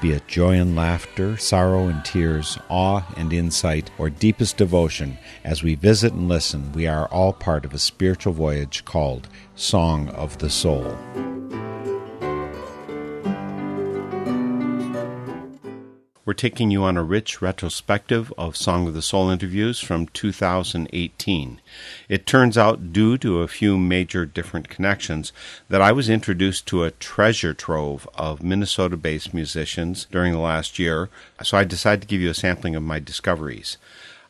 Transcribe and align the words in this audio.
Be 0.00 0.12
it 0.12 0.28
joy 0.28 0.54
and 0.54 0.76
laughter, 0.76 1.36
sorrow 1.36 1.88
and 1.88 2.04
tears, 2.04 2.58
awe 2.68 3.02
and 3.16 3.32
insight, 3.32 3.90
or 3.96 4.10
deepest 4.10 4.56
devotion, 4.56 5.18
as 5.44 5.62
we 5.62 5.76
visit 5.76 6.12
and 6.12 6.28
listen, 6.28 6.72
we 6.72 6.86
are 6.86 7.06
all 7.08 7.32
part 7.32 7.64
of 7.64 7.72
a 7.72 7.78
spiritual 7.78 8.32
voyage 8.32 8.84
called 8.84 9.28
Song 9.54 10.08
of 10.10 10.38
the 10.38 10.50
Soul. 10.50 10.96
We're 16.26 16.32
taking 16.32 16.70
you 16.70 16.84
on 16.84 16.96
a 16.96 17.02
rich 17.02 17.42
retrospective 17.42 18.32
of 18.38 18.56
Song 18.56 18.88
of 18.88 18.94
the 18.94 19.02
Soul 19.02 19.28
interviews 19.28 19.78
from 19.78 20.06
2018. 20.06 21.60
It 22.08 22.26
turns 22.26 22.56
out, 22.56 22.94
due 22.94 23.18
to 23.18 23.42
a 23.42 23.48
few 23.48 23.76
major 23.76 24.24
different 24.24 24.70
connections, 24.70 25.34
that 25.68 25.82
I 25.82 25.92
was 25.92 26.08
introduced 26.08 26.66
to 26.68 26.82
a 26.82 26.92
treasure 26.92 27.52
trove 27.52 28.08
of 28.14 28.42
Minnesota 28.42 28.96
based 28.96 29.34
musicians 29.34 30.06
during 30.10 30.32
the 30.32 30.38
last 30.38 30.78
year, 30.78 31.10
so 31.42 31.58
I 31.58 31.64
decided 31.64 32.00
to 32.00 32.08
give 32.08 32.22
you 32.22 32.30
a 32.30 32.34
sampling 32.34 32.74
of 32.74 32.82
my 32.82 33.00
discoveries. 33.00 33.76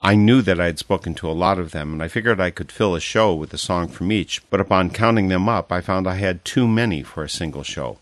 I 0.03 0.17
knew 0.17 0.43
that 0.43 0.61
I 0.61 0.67
had 0.67 0.81
spoken 0.81 1.15
to 1.15 1.31
a 1.31 1.33
lot 1.33 1.61
of 1.61 1.71
them, 1.71 1.93
and 1.93 2.03
I 2.03 2.09
figured 2.09 2.41
I 2.41 2.51
could 2.51 2.73
fill 2.73 2.97
a 2.97 3.01
show 3.01 3.33
with 3.37 3.55
a 3.55 3.59
song 3.59 3.87
from 3.87 4.11
each, 4.11 4.43
but 4.51 4.61
upon 4.61 4.91
counting 4.91 5.29
them 5.29 5.49
up, 5.49 5.71
I 5.71 5.81
found 5.81 6.09
I 6.09 6.17
had 6.17 6.45
too 6.45 6.67
many 6.67 7.05
for 7.05 7.23
a 7.23 7.29
single 7.29 7.63
show. 7.63 7.99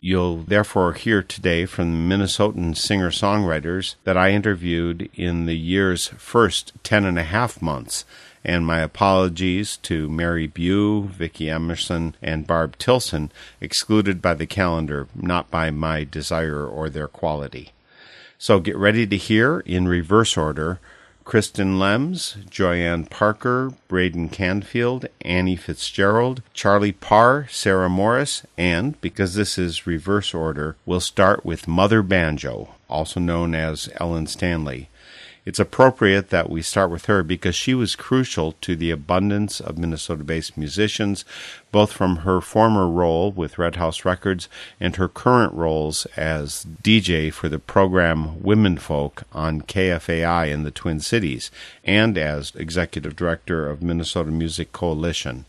You'll 0.00 0.38
therefore 0.38 0.92
hear 0.92 1.22
today 1.22 1.66
from 1.66 1.90
the 1.90 2.16
Minnesotan 2.16 2.76
singer 2.76 3.10
songwriters 3.10 3.96
that 4.04 4.16
I 4.16 4.30
interviewed 4.30 5.08
in 5.14 5.46
the 5.46 5.56
year's 5.56 6.08
first 6.08 6.72
ten 6.82 7.04
and 7.04 7.18
a 7.18 7.24
half 7.24 7.60
months. 7.62 8.04
And 8.44 8.64
my 8.64 8.80
apologies 8.80 9.76
to 9.78 10.08
Mary 10.08 10.46
Bue, 10.46 11.08
Vicki 11.08 11.50
Emerson, 11.50 12.14
and 12.22 12.46
Barb 12.46 12.78
Tilson, 12.78 13.32
excluded 13.60 14.22
by 14.22 14.34
the 14.34 14.46
calendar, 14.46 15.08
not 15.16 15.50
by 15.50 15.70
my 15.72 16.04
desire 16.04 16.64
or 16.64 16.88
their 16.88 17.08
quality. 17.08 17.72
So 18.38 18.60
get 18.60 18.76
ready 18.76 19.06
to 19.06 19.16
hear, 19.16 19.60
in 19.60 19.88
reverse 19.88 20.36
order, 20.36 20.78
Kristen 21.26 21.76
Lems, 21.76 22.36
Joyann 22.50 23.10
Parker, 23.10 23.72
Braden 23.88 24.28
Canfield, 24.28 25.06
Annie 25.22 25.56
Fitzgerald, 25.56 26.40
Charlie 26.54 26.92
Parr, 26.92 27.48
Sarah 27.50 27.88
Morris, 27.88 28.44
and, 28.56 28.98
because 29.00 29.34
this 29.34 29.58
is 29.58 29.88
reverse 29.88 30.32
order, 30.32 30.76
we'll 30.86 31.00
start 31.00 31.44
with 31.44 31.66
Mother 31.66 32.02
Banjo, 32.02 32.76
also 32.88 33.18
known 33.18 33.56
as 33.56 33.90
Ellen 34.00 34.28
Stanley. 34.28 34.88
It's 35.46 35.60
appropriate 35.60 36.30
that 36.30 36.50
we 36.50 36.60
start 36.60 36.90
with 36.90 37.04
her 37.04 37.22
because 37.22 37.54
she 37.54 37.72
was 37.72 37.94
crucial 37.94 38.56
to 38.62 38.74
the 38.74 38.90
abundance 38.90 39.60
of 39.60 39.78
Minnesota 39.78 40.24
based 40.24 40.58
musicians, 40.58 41.24
both 41.70 41.92
from 41.92 42.16
her 42.16 42.40
former 42.40 42.88
role 42.88 43.30
with 43.30 43.56
Red 43.56 43.76
House 43.76 44.04
Records 44.04 44.48
and 44.80 44.96
her 44.96 45.06
current 45.06 45.54
roles 45.54 46.04
as 46.16 46.66
DJ 46.82 47.32
for 47.32 47.48
the 47.48 47.60
program 47.60 48.42
Women 48.42 48.76
Folk 48.76 49.22
on 49.32 49.62
KFAI 49.62 50.52
in 50.52 50.64
the 50.64 50.72
Twin 50.72 50.98
Cities 50.98 51.52
and 51.84 52.18
as 52.18 52.52
executive 52.56 53.14
director 53.14 53.70
of 53.70 53.82
Minnesota 53.82 54.32
Music 54.32 54.72
Coalition. 54.72 55.44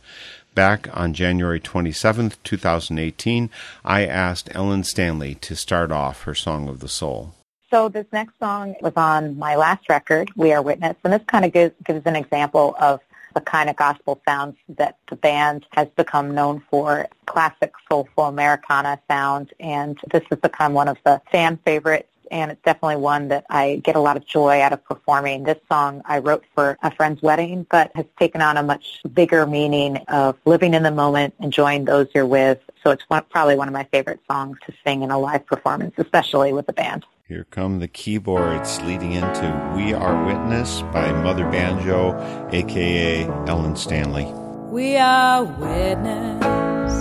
Back 0.53 0.89
on 0.95 1.15
January 1.15 1.59
27, 1.59 2.33
2018, 2.43 3.49
I 3.83 4.05
asked 4.05 4.49
Ellen 4.53 4.83
Stanley 4.83 5.33
to 5.35 5.55
start 5.55 5.91
off 5.91 6.23
her 6.23 6.35
Song 6.35 6.67
of 6.67 6.81
the 6.81 6.87
Soul. 6.87 7.33
So 7.69 7.89
this 7.89 8.05
next 8.13 8.39
song 8.39 8.75
was 8.81 8.93
on 8.95 9.37
my 9.37 9.57
last 9.57 9.89
record, 9.89 10.31
We 10.37 10.53
Are 10.53 10.61
Witness, 10.61 10.95
and 11.03 11.11
this 11.11 11.23
kind 11.27 11.43
of 11.43 11.51
gives, 11.51 11.75
gives 11.83 12.05
an 12.05 12.15
example 12.15 12.75
of 12.79 13.01
the 13.33 13.41
kind 13.41 13.69
of 13.69 13.75
gospel 13.75 14.21
sounds 14.25 14.55
that 14.69 14.97
the 15.09 15.17
band 15.17 15.65
has 15.73 15.89
become 15.97 16.33
known 16.33 16.63
for, 16.71 17.07
classic 17.25 17.73
soulful 17.89 18.25
Americana 18.25 18.99
sound, 19.09 19.53
and 19.59 19.99
this 20.11 20.23
has 20.29 20.39
become 20.39 20.73
one 20.73 20.87
of 20.87 20.97
the 21.03 21.21
fan 21.29 21.57
favorites 21.65 22.07
and 22.31 22.51
it's 22.51 22.61
definitely 22.63 22.97
one 22.97 23.29
that 23.29 23.45
I 23.49 23.81
get 23.83 23.95
a 23.95 23.99
lot 23.99 24.17
of 24.17 24.25
joy 24.25 24.61
out 24.61 24.73
of 24.73 24.83
performing. 24.83 25.43
This 25.43 25.59
song 25.69 26.01
I 26.05 26.19
wrote 26.19 26.43
for 26.53 26.77
a 26.83 26.91
friend's 26.91 27.21
wedding, 27.21 27.65
but 27.69 27.91
has 27.95 28.05
taken 28.19 28.41
on 28.41 28.57
a 28.57 28.63
much 28.63 29.01
bigger 29.13 29.45
meaning 29.45 29.97
of 30.07 30.37
living 30.43 30.73
in 30.73 30.83
the 30.83 30.91
moment, 30.91 31.35
enjoying 31.39 31.85
those 31.85 32.07
you're 32.13 32.25
with. 32.25 32.59
So 32.83 32.91
it's 32.91 33.03
one, 33.07 33.23
probably 33.29 33.55
one 33.55 33.67
of 33.67 33.73
my 33.73 33.85
favorite 33.85 34.19
songs 34.29 34.57
to 34.65 34.73
sing 34.85 35.03
in 35.03 35.11
a 35.11 35.17
live 35.17 35.45
performance, 35.45 35.95
especially 35.97 36.51
with 36.51 36.67
the 36.67 36.73
band. 36.73 37.05
Here 37.27 37.43
come 37.51 37.79
the 37.79 37.89
keyboards 37.89 38.79
leading 38.83 39.11
into 39.11 39.73
We 39.75 39.93
Are 39.93 40.25
Witness 40.25 40.81
by 40.93 41.11
Mother 41.11 41.43
Banjo, 41.51 42.15
aka 42.53 43.25
Ellen 43.25 43.75
Stanley. 43.75 44.31
We 44.71 44.95
are 44.95 45.43
witness 45.43 46.93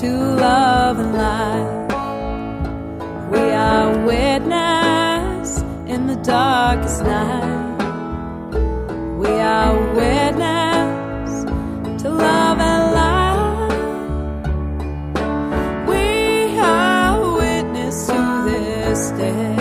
to 0.00 0.10
love 0.10 0.98
and 0.98 1.12
light. 1.12 1.88
We 3.30 3.40
are 3.50 4.06
witness 4.06 5.60
in 5.86 6.06
the 6.06 6.16
darkest 6.22 7.02
night. 7.02 7.76
We 9.18 9.28
are 9.28 9.76
witness 9.94 11.44
to 12.02 12.08
love 12.08 12.58
and 12.58 12.94
light. 12.94 13.68
We 15.86 16.58
are 16.58 17.36
witness 17.36 18.06
to 18.06 18.44
this 18.48 19.10
day. 19.10 19.57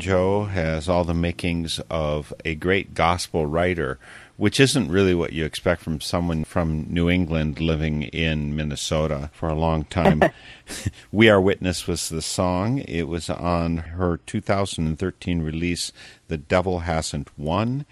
Banjo 0.00 0.44
has 0.44 0.88
all 0.88 1.04
the 1.04 1.12
makings 1.12 1.78
of 1.90 2.32
a 2.42 2.54
great 2.54 2.94
gospel 2.94 3.44
writer, 3.44 3.98
which 4.38 4.58
isn't 4.58 4.90
really 4.90 5.14
what 5.14 5.34
you 5.34 5.44
expect 5.44 5.82
from 5.82 6.00
someone 6.00 6.44
from 6.44 6.86
New 6.88 7.10
England 7.10 7.60
living 7.60 8.04
in 8.04 8.56
Minnesota 8.56 9.28
for 9.34 9.50
a 9.50 9.54
long 9.54 9.84
time. 9.84 10.22
we 11.12 11.28
Are 11.28 11.38
Witness 11.38 11.86
was 11.86 12.08
the 12.08 12.22
song. 12.22 12.78
It 12.78 13.08
was 13.08 13.28
on 13.28 13.76
her 13.76 14.16
2013 14.24 15.42
release, 15.42 15.92
The 16.28 16.38
Devil 16.38 16.78
Hasn't 16.78 17.28
Won. 17.38 17.84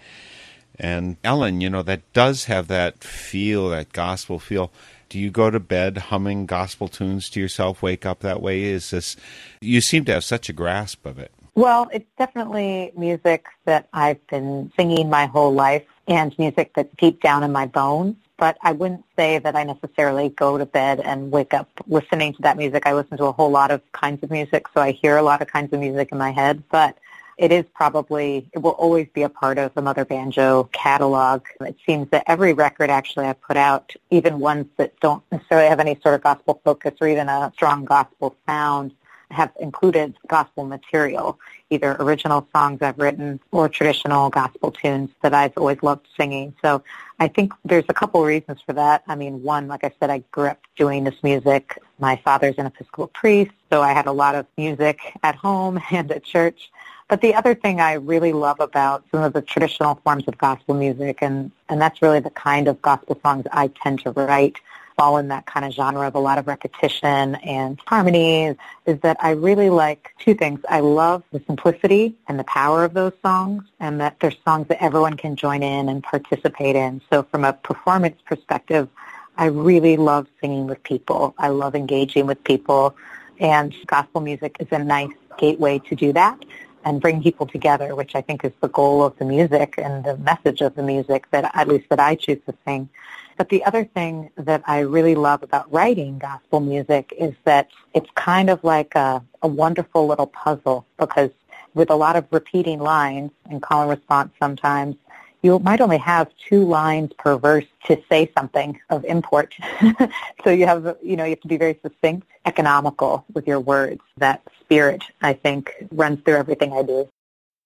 And 0.79 1.17
Ellen, 1.23 1.61
you 1.61 1.69
know, 1.69 1.83
that 1.83 2.11
does 2.13 2.45
have 2.45 2.67
that 2.69 3.03
feel, 3.03 3.69
that 3.69 3.93
gospel 3.93 4.39
feel. 4.39 4.71
Do 5.09 5.19
you 5.19 5.29
go 5.29 5.51
to 5.51 5.59
bed 5.59 5.97
humming 5.97 6.47
gospel 6.47 6.87
tunes 6.87 7.29
to 7.29 7.39
yourself, 7.39 7.83
wake 7.83 8.03
up 8.03 8.21
that 8.21 8.41
way? 8.41 8.63
Is 8.63 8.89
this, 8.89 9.15
you 9.61 9.79
seem 9.79 10.05
to 10.05 10.13
have 10.13 10.23
such 10.23 10.49
a 10.49 10.53
grasp 10.53 11.05
of 11.05 11.19
it. 11.19 11.31
Well, 11.59 11.89
it's 11.91 12.07
definitely 12.17 12.93
music 12.95 13.47
that 13.65 13.89
I've 13.91 14.25
been 14.27 14.71
singing 14.77 15.09
my 15.09 15.25
whole 15.25 15.53
life 15.53 15.83
and 16.07 16.33
music 16.39 16.71
that's 16.73 16.87
deep 16.95 17.21
down 17.21 17.43
in 17.43 17.51
my 17.51 17.65
bones. 17.65 18.15
But 18.37 18.57
I 18.61 18.71
wouldn't 18.71 19.03
say 19.17 19.39
that 19.39 19.57
I 19.57 19.65
necessarily 19.65 20.29
go 20.29 20.57
to 20.57 20.65
bed 20.65 21.01
and 21.01 21.33
wake 21.33 21.53
up 21.53 21.67
listening 21.85 22.33
to 22.35 22.41
that 22.43 22.55
music. 22.55 22.83
I 22.85 22.93
listen 22.93 23.17
to 23.17 23.25
a 23.25 23.33
whole 23.33 23.51
lot 23.51 23.71
of 23.71 23.81
kinds 23.91 24.23
of 24.23 24.31
music, 24.31 24.67
so 24.73 24.79
I 24.79 24.91
hear 24.91 25.17
a 25.17 25.21
lot 25.21 25.41
of 25.41 25.49
kinds 25.49 25.73
of 25.73 25.81
music 25.81 26.13
in 26.13 26.17
my 26.17 26.31
head. 26.31 26.63
But 26.71 26.97
it 27.37 27.51
is 27.51 27.65
probably, 27.73 28.47
it 28.53 28.59
will 28.59 28.71
always 28.71 29.09
be 29.13 29.23
a 29.23 29.29
part 29.29 29.57
of 29.57 29.73
the 29.73 29.81
Mother 29.81 30.05
Banjo 30.05 30.69
catalog. 30.71 31.43
It 31.59 31.75
seems 31.85 32.09
that 32.11 32.23
every 32.27 32.53
record 32.53 32.89
actually 32.89 33.25
I 33.25 33.33
put 33.33 33.57
out, 33.57 33.93
even 34.11 34.39
ones 34.39 34.67
that 34.77 34.97
don't 35.01 35.23
necessarily 35.29 35.67
have 35.67 35.81
any 35.81 35.99
sort 36.01 36.15
of 36.15 36.23
gospel 36.23 36.61
focus 36.63 36.93
or 37.01 37.09
even 37.09 37.27
a 37.27 37.51
strong 37.53 37.83
gospel 37.83 38.33
sound, 38.47 38.93
have 39.31 39.51
included 39.59 40.15
gospel 40.27 40.65
material, 40.65 41.39
either 41.69 41.95
original 41.99 42.47
songs 42.51 42.81
I've 42.81 42.97
written 42.97 43.39
or 43.51 43.69
traditional 43.69 44.29
gospel 44.29 44.71
tunes 44.71 45.09
that 45.21 45.33
I've 45.33 45.57
always 45.57 45.81
loved 45.83 46.07
singing. 46.17 46.55
So 46.61 46.83
I 47.19 47.27
think 47.27 47.53
there's 47.63 47.85
a 47.89 47.93
couple 47.93 48.23
reasons 48.23 48.59
for 48.65 48.73
that. 48.73 49.03
I 49.07 49.15
mean, 49.15 49.43
one, 49.43 49.67
like 49.67 49.83
I 49.83 49.91
said, 49.99 50.09
I 50.09 50.23
grew 50.31 50.47
up 50.47 50.59
doing 50.77 51.03
this 51.03 51.21
music. 51.21 51.77
My 51.99 52.15
father's 52.15 52.55
an 52.57 52.65
Episcopal 52.65 53.07
priest, 53.07 53.51
so 53.69 53.81
I 53.81 53.93
had 53.93 54.07
a 54.07 54.11
lot 54.11 54.35
of 54.35 54.47
music 54.57 54.99
at 55.21 55.35
home 55.35 55.79
and 55.91 56.11
at 56.11 56.23
church. 56.23 56.71
But 57.07 57.21
the 57.21 57.33
other 57.33 57.55
thing 57.55 57.81
I 57.81 57.93
really 57.93 58.33
love 58.33 58.59
about 58.59 59.03
some 59.11 59.23
of 59.23 59.33
the 59.33 59.41
traditional 59.41 59.95
forms 60.03 60.27
of 60.27 60.37
gospel 60.37 60.75
music, 60.75 61.19
and, 61.21 61.51
and 61.67 61.81
that's 61.81 62.01
really 62.01 62.19
the 62.19 62.29
kind 62.29 62.67
of 62.67 62.81
gospel 62.81 63.19
songs 63.23 63.45
I 63.51 63.67
tend 63.67 64.01
to 64.01 64.11
write, 64.11 64.57
fall 64.99 65.17
in 65.17 65.29
that 65.29 65.45
kind 65.45 65.65
of 65.65 65.71
genre 65.71 66.05
of 66.05 66.15
a 66.15 66.19
lot 66.19 66.37
of 66.37 66.45
repetition 66.45 67.35
and 67.35 67.79
harmonies, 67.87 68.57
is 68.85 68.99
that 68.99 69.15
I 69.21 69.29
really 69.29 69.69
like 69.69 70.13
two 70.19 70.33
things. 70.33 70.59
I 70.67 70.81
love 70.81 71.23
the 71.31 71.41
simplicity 71.47 72.15
and 72.27 72.37
the 72.37 72.43
power 72.43 72.83
of 72.83 72.93
those 72.93 73.13
songs, 73.21 73.63
and 73.79 74.01
that 74.01 74.19
they're 74.19 74.33
songs 74.43 74.67
that 74.67 74.83
everyone 74.83 75.15
can 75.15 75.37
join 75.37 75.63
in 75.63 75.87
and 75.87 76.03
participate 76.03 76.75
in. 76.75 77.01
So 77.09 77.23
from 77.23 77.45
a 77.45 77.53
performance 77.53 78.17
perspective, 78.25 78.89
I 79.37 79.45
really 79.45 79.95
love 79.95 80.27
singing 80.41 80.67
with 80.67 80.83
people. 80.83 81.33
I 81.37 81.47
love 81.47 81.75
engaging 81.75 82.25
with 82.27 82.43
people, 82.43 82.93
and 83.39 83.73
gospel 83.87 84.19
music 84.19 84.57
is 84.59 84.67
a 84.71 84.79
nice 84.79 85.13
gateway 85.37 85.79
to 85.79 85.95
do 85.95 86.11
that 86.11 86.43
and 86.83 86.99
bring 86.99 87.23
people 87.23 87.45
together, 87.45 87.95
which 87.95 88.15
I 88.15 88.21
think 88.21 88.43
is 88.43 88.51
the 88.59 88.67
goal 88.67 89.05
of 89.05 89.17
the 89.17 89.23
music 89.23 89.75
and 89.77 90.03
the 90.03 90.17
message 90.17 90.59
of 90.59 90.75
the 90.75 90.83
music 90.83 91.27
that 91.31 91.49
at 91.53 91.69
least 91.69 91.87
that 91.89 92.01
I 92.01 92.15
choose 92.15 92.39
to 92.47 92.53
sing. 92.65 92.89
But 93.39 93.47
the 93.47 93.63
other 93.63 93.85
thing 93.85 94.31
that 94.35 94.63
I 94.67 94.79
really 94.79 95.15
love 95.15 95.43
about 95.43 95.71
writing 95.71 96.19
gospel 96.19 96.59
music 96.59 97.13
is 97.17 97.33
that 97.45 97.69
it's 97.93 98.09
kind 98.15 98.49
of 98.49 98.61
like 98.65 98.93
a, 98.95 99.23
a 99.41 99.47
wonderful 99.47 100.05
little 100.07 100.27
puzzle 100.27 100.85
because 100.99 101.29
with 101.73 101.89
a 101.89 101.95
lot 101.95 102.17
of 102.17 102.25
repeating 102.31 102.79
lines 102.81 103.31
and 103.49 103.61
call 103.61 103.83
and 103.83 103.89
response 103.89 104.33
sometimes, 104.41 104.97
you 105.41 105.57
might 105.59 105.79
only 105.79 105.99
have 105.99 106.27
two 106.49 106.65
lines 106.65 107.13
per 107.17 107.37
verse 107.37 107.63
to 107.85 107.97
say 108.09 108.29
something 108.37 108.77
of 108.89 109.05
import. 109.05 109.55
so 110.43 110.49
you 110.49 110.65
have, 110.65 110.97
you 111.01 111.15
know, 111.15 111.23
you 111.23 111.29
have 111.29 111.39
to 111.39 111.47
be 111.47 111.55
very 111.55 111.79
succinct, 111.81 112.27
economical 112.45 113.23
with 113.33 113.47
your 113.47 113.61
words. 113.61 114.01
That 114.17 114.41
spirit, 114.59 115.01
I 115.21 115.31
think, 115.31 115.71
runs 115.93 116.19
through 116.25 116.35
everything 116.35 116.73
I 116.73 116.83
do. 116.83 117.07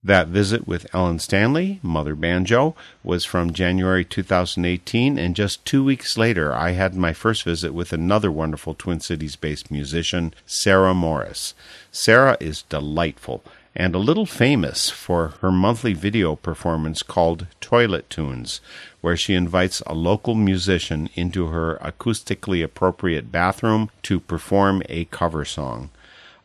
That 0.06 0.28
visit 0.28 0.68
with 0.68 0.94
Ellen 0.94 1.20
Stanley, 1.20 1.80
Mother 1.82 2.14
Banjo, 2.14 2.76
was 3.04 3.24
from 3.24 3.54
January 3.54 4.04
2018, 4.04 5.18
and 5.18 5.34
just 5.34 5.64
two 5.64 5.82
weeks 5.82 6.18
later, 6.18 6.54
I 6.54 6.72
had 6.72 6.94
my 6.94 7.14
first 7.14 7.44
visit 7.44 7.74
with 7.74 7.94
another 7.94 8.30
wonderful 8.30 8.74
Twin 8.74 9.00
Cities 9.00 9.38
based 9.38 9.72
musician, 9.72 10.34
Sarah 10.46 10.94
Morris. 10.94 11.54
Sarah 11.90 12.36
is 12.42 12.64
delightful 12.64 13.46
and 13.76 13.96
a 13.96 14.00
little 14.00 14.26
famous 14.26 14.90
for 14.90 15.30
her 15.42 15.52
monthly 15.52 15.94
video 15.94 16.36
performance 16.36 17.02
called 17.02 17.48
Toilet 17.60 18.10
Tunes, 18.10 18.62
where 19.02 19.18
she 19.18 19.34
invites 19.34 19.82
a 19.88 19.94
local 19.94 20.36
musician 20.36 21.10
into 21.16 21.48
her 21.48 21.78
acoustically 21.82 22.64
appropriate 22.64 23.32
bathroom 23.32 23.90
to 24.04 24.20
perform 24.20 24.84
a 24.90 25.06
cover 25.06 25.44
song. 25.44 25.90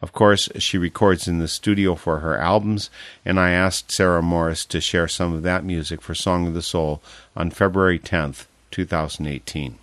Of 0.01 0.13
course, 0.13 0.49
she 0.59 0.79
records 0.79 1.27
in 1.27 1.39
the 1.39 1.49
studio 1.49 1.95
for 1.95 2.21
her 2.21 2.39
albums, 2.39 2.89
and 3.25 3.39
I 3.39 3.51
asked 3.51 3.91
Sarah 3.91 4.23
Morris 4.23 4.65
to 4.67 4.81
share 4.81 5.09
some 5.09 5.33
of 5.33 5.43
that 5.43 5.65
music 5.65 6.01
for 6.01 6.15
Song 6.15 6.47
of 6.47 6.55
the 6.55 6.63
Soul 6.63 7.03
on 7.37 7.51
February 7.51 7.99
10th, 7.99 8.47
2018. 8.71 9.79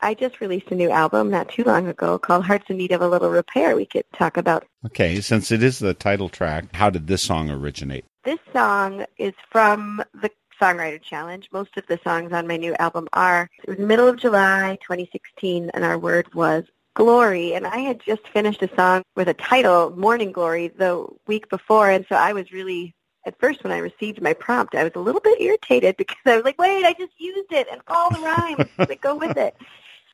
I 0.00 0.14
just 0.14 0.40
released 0.40 0.70
a 0.70 0.76
new 0.76 0.90
album 0.90 1.28
not 1.28 1.48
too 1.48 1.64
long 1.64 1.88
ago 1.88 2.18
called 2.18 2.44
Hearts 2.44 2.66
in 2.68 2.76
Need 2.76 2.92
of 2.92 3.02
a 3.02 3.08
Little 3.08 3.30
Repair 3.30 3.74
we 3.74 3.84
could 3.84 4.04
talk 4.16 4.36
about. 4.36 4.64
Okay, 4.86 5.20
since 5.20 5.50
it 5.50 5.62
is 5.62 5.80
the 5.80 5.92
title 5.92 6.28
track, 6.28 6.72
how 6.74 6.88
did 6.88 7.08
this 7.08 7.22
song 7.22 7.50
originate? 7.50 8.04
This 8.24 8.38
song 8.52 9.04
is 9.18 9.34
from 9.50 10.02
the 10.14 10.30
Songwriter 10.60 11.00
Challenge. 11.02 11.48
Most 11.52 11.76
of 11.76 11.86
the 11.88 11.98
songs 12.04 12.32
on 12.32 12.46
my 12.46 12.56
new 12.56 12.74
album 12.78 13.08
are. 13.12 13.48
It 13.64 13.70
was 13.70 13.78
the 13.78 13.86
middle 13.86 14.08
of 14.08 14.18
July 14.18 14.78
2016 14.82 15.70
and 15.74 15.84
our 15.84 15.98
word 15.98 16.32
was 16.34 16.64
glory. 16.98 17.54
And 17.54 17.64
I 17.64 17.78
had 17.78 18.00
just 18.00 18.26
finished 18.28 18.60
a 18.60 18.74
song 18.74 19.02
with 19.14 19.28
a 19.28 19.34
title, 19.34 19.90
Morning 19.96 20.32
Glory, 20.32 20.66
the 20.66 21.06
week 21.28 21.48
before. 21.48 21.88
And 21.88 22.04
so 22.08 22.16
I 22.16 22.32
was 22.32 22.52
really, 22.52 22.92
at 23.24 23.38
first 23.38 23.62
when 23.62 23.72
I 23.72 23.78
received 23.78 24.20
my 24.20 24.32
prompt, 24.32 24.74
I 24.74 24.82
was 24.82 24.92
a 24.96 25.00
little 25.00 25.20
bit 25.20 25.40
irritated 25.40 25.96
because 25.98 26.16
I 26.26 26.34
was 26.34 26.44
like, 26.44 26.58
wait, 26.58 26.84
I 26.84 26.94
just 26.94 27.12
used 27.16 27.52
it 27.52 27.68
and 27.70 27.80
all 27.86 28.10
the 28.10 28.18
rhymes 28.18 28.66
that 28.88 29.00
go 29.00 29.14
with 29.14 29.36
it. 29.36 29.56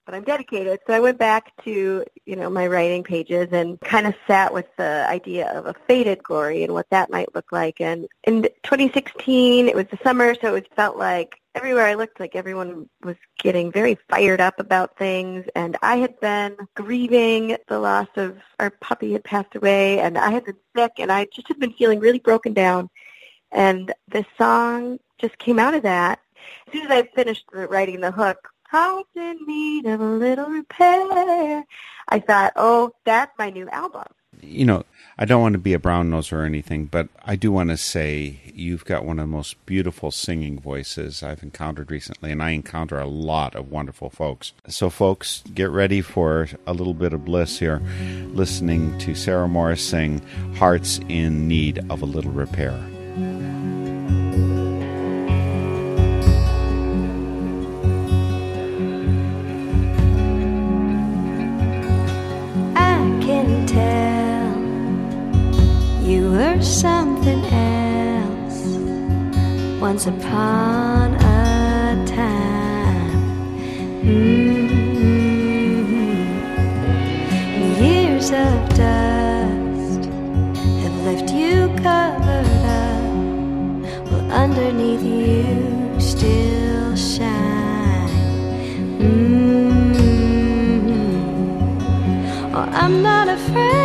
But 0.04 0.14
I'm 0.14 0.24
dedicated. 0.24 0.80
So 0.86 0.92
I 0.92 1.00
went 1.00 1.18
back 1.18 1.52
to, 1.64 2.04
you 2.26 2.36
know, 2.36 2.50
my 2.50 2.66
writing 2.66 3.02
pages 3.02 3.48
and 3.52 3.80
kind 3.80 4.06
of 4.06 4.14
sat 4.26 4.52
with 4.52 4.66
the 4.76 5.06
idea 5.08 5.50
of 5.52 5.66
a 5.66 5.74
faded 5.86 6.22
glory 6.22 6.62
and 6.62 6.72
what 6.74 6.88
that 6.90 7.10
might 7.10 7.34
look 7.34 7.52
like. 7.52 7.80
And 7.80 8.06
in 8.24 8.42
2016, 8.42 9.68
it 9.68 9.74
was 9.74 9.86
the 9.90 9.98
summer, 10.02 10.34
so 10.40 10.54
it 10.54 10.68
felt 10.74 10.96
like 10.96 11.40
everywhere 11.54 11.86
I 11.86 11.94
looked, 11.94 12.20
like 12.20 12.34
everyone 12.34 12.88
was 13.02 13.16
getting 13.38 13.72
very 13.72 13.96
fired 14.10 14.40
up 14.40 14.58
about 14.58 14.98
things. 14.98 15.46
And 15.54 15.76
I 15.82 15.96
had 15.96 16.18
been 16.20 16.56
grieving 16.74 17.56
the 17.68 17.78
loss 17.78 18.08
of 18.16 18.36
our 18.58 18.70
puppy 18.70 19.12
had 19.12 19.24
passed 19.24 19.54
away, 19.54 20.00
and 20.00 20.18
I 20.18 20.30
had 20.30 20.44
been 20.44 20.56
sick, 20.76 20.92
and 20.98 21.10
I 21.10 21.26
just 21.32 21.48
had 21.48 21.58
been 21.58 21.72
feeling 21.72 22.00
really 22.00 22.18
broken 22.18 22.52
down. 22.52 22.90
And 23.52 23.94
this 24.08 24.26
song 24.36 24.98
just 25.18 25.38
came 25.38 25.58
out 25.58 25.74
of 25.74 25.84
that. 25.84 26.18
As 26.66 26.72
soon 26.72 26.90
as 26.90 26.90
I 26.90 27.08
finished 27.14 27.44
writing 27.52 28.00
the 28.00 28.10
hook, 28.10 28.50
heart's 28.74 29.08
in 29.14 29.38
need 29.46 29.86
of 29.86 30.00
a 30.00 30.04
little 30.04 30.46
repair, 30.46 31.64
I 32.08 32.18
thought, 32.18 32.54
oh, 32.56 32.92
that's 33.04 33.30
my 33.38 33.50
new 33.50 33.68
album. 33.68 34.02
You 34.42 34.64
know, 34.64 34.84
I 35.16 35.26
don't 35.26 35.40
want 35.40 35.52
to 35.52 35.60
be 35.60 35.74
a 35.74 35.78
brown 35.78 36.10
nose 36.10 36.32
or 36.32 36.42
anything, 36.42 36.86
but 36.86 37.08
I 37.24 37.36
do 37.36 37.52
want 37.52 37.70
to 37.70 37.76
say 37.76 38.40
you've 38.52 38.84
got 38.84 39.04
one 39.04 39.20
of 39.20 39.28
the 39.28 39.32
most 39.32 39.64
beautiful 39.64 40.10
singing 40.10 40.58
voices 40.58 41.22
I've 41.22 41.44
encountered 41.44 41.92
recently, 41.92 42.32
and 42.32 42.42
I 42.42 42.50
encounter 42.50 42.98
a 42.98 43.06
lot 43.06 43.54
of 43.54 43.70
wonderful 43.70 44.10
folks. 44.10 44.52
So, 44.66 44.90
folks, 44.90 45.44
get 45.54 45.70
ready 45.70 46.00
for 46.00 46.48
a 46.66 46.74
little 46.74 46.94
bit 46.94 47.12
of 47.12 47.24
bliss 47.24 47.60
here, 47.60 47.80
listening 48.32 48.98
to 48.98 49.14
Sarah 49.14 49.46
Morris 49.46 49.88
sing 49.88 50.20
Hearts 50.56 50.98
in 51.08 51.46
Need 51.46 51.78
of 51.90 52.02
a 52.02 52.06
Little 52.06 52.32
Repair. 52.32 52.74
Were 66.34 66.60
something 66.60 67.44
else 67.44 68.60
once 69.80 70.06
upon 70.08 71.14
a 71.14 72.04
time. 72.08 73.22
Mm-hmm. 74.02 74.74
Years 77.80 78.30
of 78.32 78.68
dust 78.70 80.02
have 80.82 80.96
left 81.06 81.30
you 81.30 81.68
covered 81.86 82.50
up, 82.66 83.04
while 84.10 84.28
underneath 84.32 85.04
you 85.04 86.00
still 86.00 86.96
shine. 86.96 88.08
Mm-hmm. 88.98 89.36
Oh, 92.56 92.68
I'm 92.82 93.02
not 93.04 93.28
afraid 93.28 93.83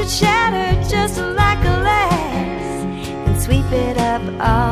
it 0.00 0.08
shatter 0.08 0.88
just 0.88 1.18
like 1.18 1.58
a 1.58 1.76
glass 1.82 2.84
and 3.26 3.42
sweep 3.42 3.70
it 3.70 3.98
up 3.98 4.22
off 4.40 4.69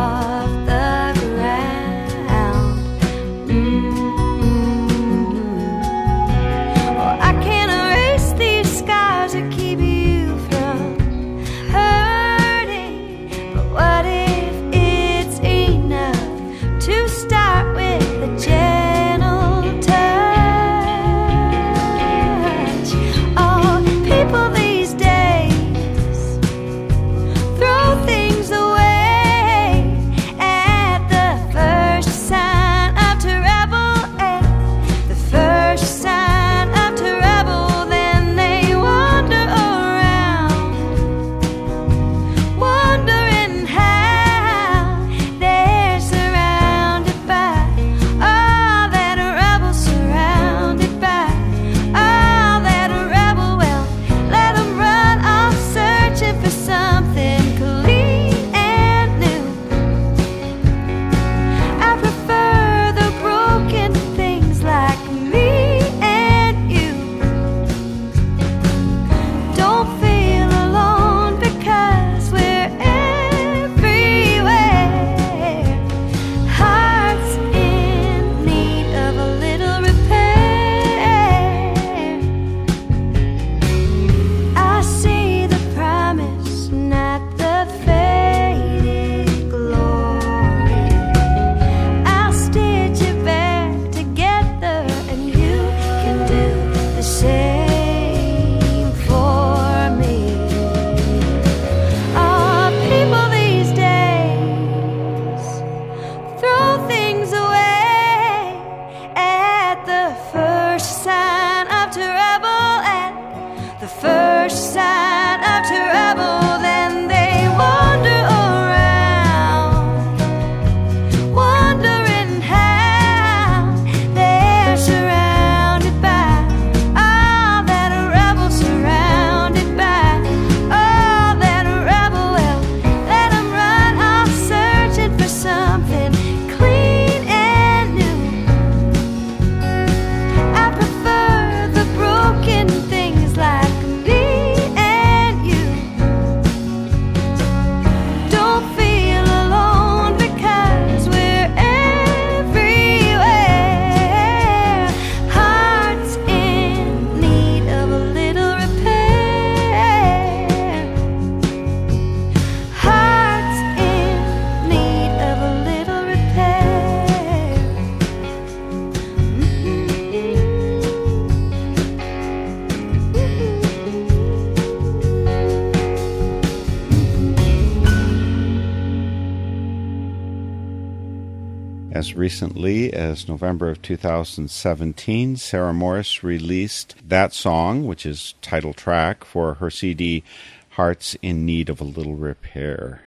recently 182.39 182.93
as 182.93 183.27
November 183.27 183.69
of 183.69 183.83
2017, 183.83 185.37
Sarah 185.37 185.75
Morris 185.75 186.23
released 186.23 186.95
that 187.05 187.33
song, 187.33 187.85
which 187.85 188.07
is 188.07 188.35
title 188.41 188.73
track 188.73 189.25
for 189.25 189.55
her 189.55 189.71
CD 189.71 190.23
Hearts 190.71 191.17
in 191.21 191.45
Need 191.45 191.69
of 191.69 191.81
a 191.81 191.85
Little 191.85 192.15
Repair. 192.15 193.03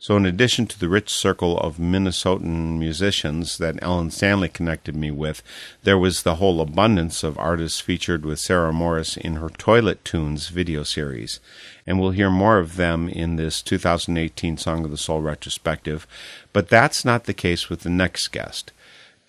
So, 0.00 0.16
in 0.16 0.26
addition 0.26 0.66
to 0.66 0.80
the 0.80 0.88
rich 0.88 1.10
circle 1.10 1.60
of 1.60 1.76
Minnesotan 1.76 2.80
musicians 2.80 3.56
that 3.58 3.78
Ellen 3.80 4.10
Stanley 4.10 4.48
connected 4.48 4.96
me 4.96 5.12
with, 5.12 5.44
there 5.84 5.96
was 5.96 6.24
the 6.24 6.34
whole 6.34 6.60
abundance 6.60 7.22
of 7.22 7.38
artists 7.38 7.78
featured 7.78 8.24
with 8.24 8.40
Sarah 8.40 8.72
Morris 8.72 9.16
in 9.16 9.36
her 9.36 9.48
Toilet 9.48 10.04
Tunes 10.04 10.48
video 10.48 10.82
series. 10.82 11.38
And 11.86 12.00
we'll 12.00 12.10
hear 12.10 12.30
more 12.30 12.58
of 12.58 12.76
them 12.76 13.08
in 13.08 13.36
this 13.36 13.60
2018 13.62 14.56
Song 14.56 14.84
of 14.84 14.90
the 14.90 14.96
Soul 14.96 15.20
retrospective. 15.20 16.06
But 16.52 16.68
that's 16.68 17.04
not 17.04 17.24
the 17.24 17.34
case 17.34 17.68
with 17.68 17.80
the 17.80 17.90
next 17.90 18.28
guest. 18.28 18.72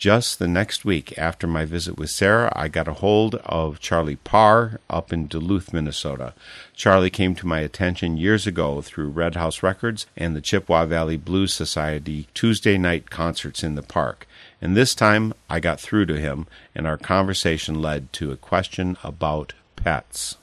Just 0.03 0.37
the 0.37 0.47
next 0.47 0.83
week 0.83 1.17
after 1.17 1.47
my 1.47 1.65
visit 1.65 1.97
with 1.97 2.09
Sarah, 2.09 2.51
I 2.55 2.67
got 2.67 2.87
a 2.87 2.93
hold 2.93 3.35
of 3.35 3.79
Charlie 3.79 4.17
Parr 4.17 4.79
up 4.89 5.13
in 5.13 5.27
Duluth, 5.27 5.71
Minnesota. 5.71 6.33
Charlie 6.75 7.09
came 7.09 7.35
to 7.35 7.47
my 7.47 7.59
attention 7.59 8.17
years 8.17 8.45
ago 8.45 8.81
through 8.81 9.09
Red 9.09 9.35
House 9.35 9.63
Records 9.63 10.05
and 10.17 10.35
the 10.35 10.41
Chippewa 10.41 10.85
Valley 10.85 11.15
Blues 11.15 11.53
Society 11.53 12.27
Tuesday 12.33 12.77
night 12.77 13.11
concerts 13.11 13.63
in 13.63 13.75
the 13.75 13.81
park. 13.81 14.27
And 14.61 14.75
this 14.75 14.93
time 14.93 15.33
I 15.49 15.59
got 15.59 15.79
through 15.79 16.07
to 16.07 16.19
him, 16.19 16.47
and 16.75 16.85
our 16.85 16.97
conversation 16.97 17.81
led 17.81 18.11
to 18.13 18.31
a 18.31 18.37
question 18.37 18.97
about 19.03 19.53
pets. 19.77 20.37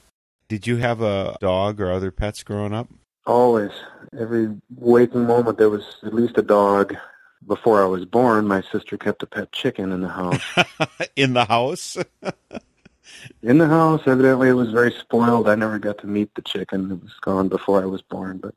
Did 0.50 0.66
you 0.66 0.78
have 0.78 1.00
a 1.00 1.36
dog 1.40 1.80
or 1.80 1.92
other 1.92 2.10
pets 2.10 2.42
growing 2.42 2.74
up? 2.74 2.88
Always. 3.24 3.70
Every 4.18 4.50
waking 4.74 5.24
moment 5.24 5.58
there 5.58 5.70
was 5.70 5.98
at 6.02 6.12
least 6.12 6.38
a 6.38 6.42
dog. 6.42 6.96
Before 7.46 7.80
I 7.80 7.86
was 7.86 8.04
born, 8.04 8.48
my 8.48 8.60
sister 8.60 8.98
kept 8.98 9.22
a 9.22 9.28
pet 9.28 9.52
chicken 9.52 9.92
in 9.92 10.00
the 10.00 10.08
house. 10.08 10.42
in 11.16 11.34
the 11.34 11.44
house? 11.44 11.96
in 13.44 13.58
the 13.58 13.68
house, 13.68 14.02
evidently 14.06 14.48
it 14.48 14.54
was 14.54 14.72
very 14.72 14.90
spoiled. 14.90 15.48
I 15.48 15.54
never 15.54 15.78
got 15.78 15.98
to 15.98 16.08
meet 16.08 16.34
the 16.34 16.42
chicken. 16.42 16.90
It 16.90 17.00
was 17.00 17.14
gone 17.20 17.48
before 17.48 17.80
I 17.80 17.86
was 17.86 18.02
born, 18.02 18.38
but 18.38 18.56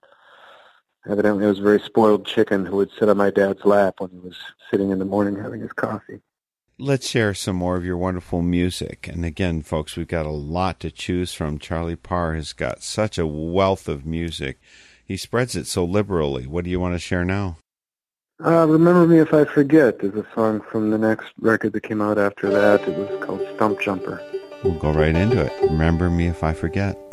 evidently 1.07 1.45
it 1.45 1.49
was 1.49 1.59
a 1.59 1.61
very 1.63 1.79
spoiled 1.79 2.25
chicken 2.25 2.65
who 2.65 2.77
would 2.77 2.89
sit 2.97 3.07
on 3.07 3.17
my 3.17 3.29
dad's 3.29 3.65
lap 3.65 3.99
when 3.99 4.09
he 4.09 4.17
was 4.17 4.37
sitting 4.71 4.89
in 4.89 4.97
the 4.97 5.05
morning 5.05 5.35
having 5.35 5.61
his 5.61 5.73
coffee. 5.73 6.21
Let's 6.79 7.07
share 7.07 7.35
some 7.35 7.57
more 7.57 7.77
of 7.77 7.85
your 7.85 7.97
wonderful 7.97 8.41
music. 8.41 9.07
And 9.07 9.23
again, 9.23 9.61
folks, 9.61 9.95
we've 9.95 10.07
got 10.07 10.25
a 10.25 10.31
lot 10.31 10.79
to 10.79 10.89
choose 10.89 11.31
from. 11.31 11.59
Charlie 11.59 11.95
Parr 11.95 12.33
has 12.33 12.51
got 12.51 12.81
such 12.81 13.19
a 13.19 13.27
wealth 13.27 13.87
of 13.87 14.07
music. 14.07 14.59
He 15.05 15.15
spreads 15.15 15.55
it 15.55 15.67
so 15.67 15.85
liberally. 15.85 16.47
What 16.47 16.63
do 16.63 16.71
you 16.71 16.79
want 16.79 16.95
to 16.95 16.99
share 16.99 17.23
now? 17.23 17.57
Uh, 18.43 18.65
Remember 18.67 19.05
Me 19.05 19.19
If 19.19 19.35
I 19.35 19.45
Forget 19.45 20.03
is 20.03 20.15
a 20.15 20.25
song 20.33 20.61
from 20.61 20.89
the 20.89 20.97
next 20.97 21.31
record 21.39 21.73
that 21.73 21.83
came 21.83 22.01
out 22.01 22.17
after 22.17 22.49
that. 22.49 22.81
It 22.87 22.97
was 22.97 23.23
called 23.23 23.47
Stump 23.55 23.79
Jumper. 23.79 24.19
We'll 24.63 24.73
go 24.73 24.91
right 24.91 25.15
into 25.15 25.41
it. 25.45 25.53
Remember 25.61 26.09
me 26.09 26.25
if 26.27 26.43
I 26.43 26.53
forget. 26.53 27.12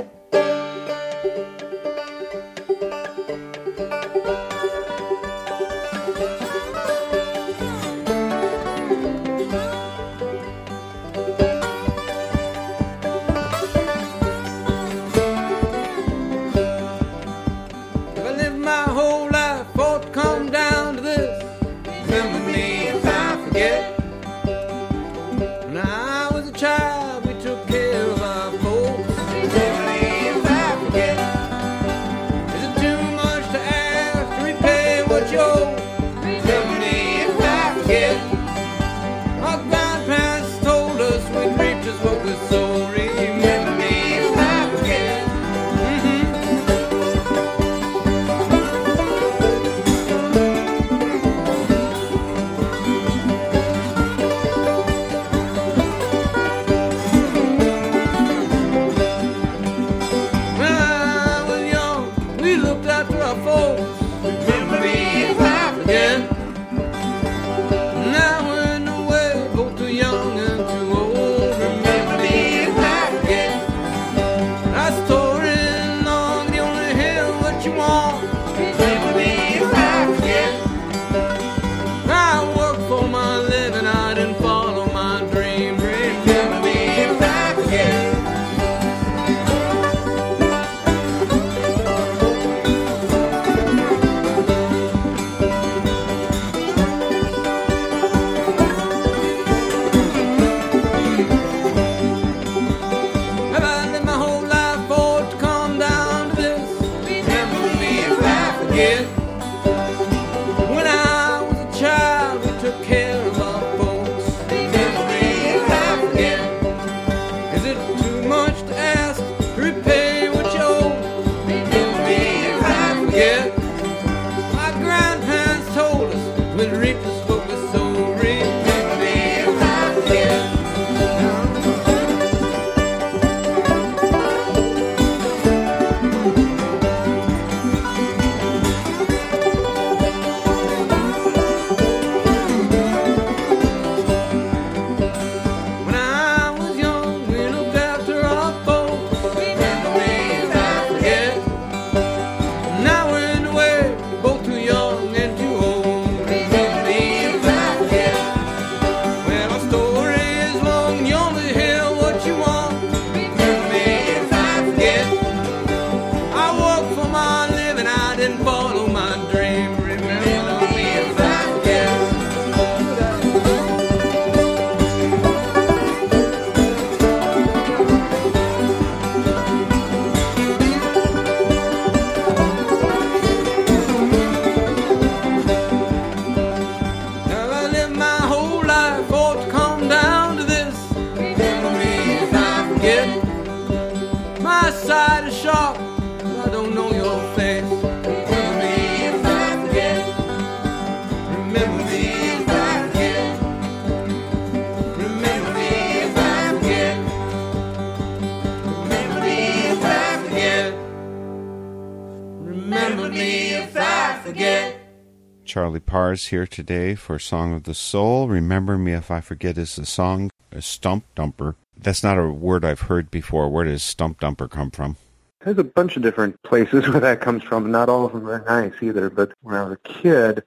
Parr's 216.11 216.27
here 216.27 216.45
today 216.45 216.97
for 216.97 217.21
Song 217.21 217.53
of 217.53 217.63
the 217.63 217.73
Soul. 217.73 218.27
Remember 218.27 218.77
Me 218.77 218.95
If 218.95 219.13
I 219.13 219.21
Forget 219.21 219.57
is 219.57 219.77
the 219.77 219.87
song, 219.87 220.33
a 220.51 220.61
stump 220.61 221.05
jumper. 221.17 221.55
That's 221.77 222.03
not 222.03 222.19
a 222.19 222.27
word 222.27 222.65
I've 222.65 222.81
heard 222.81 223.13
before. 223.13 223.49
Where 223.49 223.65
does 223.65 223.85
stump 223.85 224.19
jumper 224.19 224.49
come 224.49 224.73
from? 224.73 224.97
There's 225.45 225.59
a 225.59 225.63
bunch 225.63 225.97
of 225.97 226.03
different 226.03 226.43
places 226.43 226.89
where 226.89 226.99
that 226.99 227.21
comes 227.21 227.45
from. 227.45 227.71
Not 227.71 227.89
all 227.89 228.07
of 228.07 228.13
them 228.13 228.29
are 228.29 228.45
nice 228.45 228.73
either, 228.83 229.09
but 229.09 229.35
when 229.43 229.55
I 229.55 229.63
was 229.63 229.75
a 229.75 229.89
kid, 229.89 230.43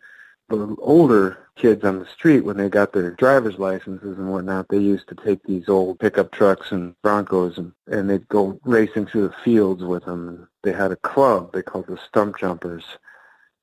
the 0.49 0.76
older 0.80 1.38
kids 1.56 1.86
on 1.86 1.99
the 1.99 2.08
street, 2.08 2.41
when 2.41 2.58
they 2.58 2.67
got 2.67 2.91
their 2.91 3.12
driver's 3.12 3.58
licenses 3.58 4.17
and 4.17 4.34
whatnot, 4.34 4.67
they 4.67 4.80
used 4.80 5.08
to 5.08 5.15
take 5.15 5.43
these 5.43 5.69
old 5.69 5.97
pickup 5.97 6.34
trucks 6.34 6.73
and 6.73 6.93
Broncos 7.04 7.58
and, 7.58 7.71
and 7.88 8.10
they'd 8.10 8.28
go 8.28 8.60
racing 8.65 9.06
through 9.06 9.30
the 9.30 9.36
fields 9.45 9.82
with 9.82 10.04
them. 10.04 10.45
They 10.63 10.73
had 10.73 10.91
a 10.91 10.97
club 10.97 11.54
they 11.54 11.62
called 11.62 11.88
the 11.88 11.97
Stump 12.10 12.38
Jumpers. 12.38 12.84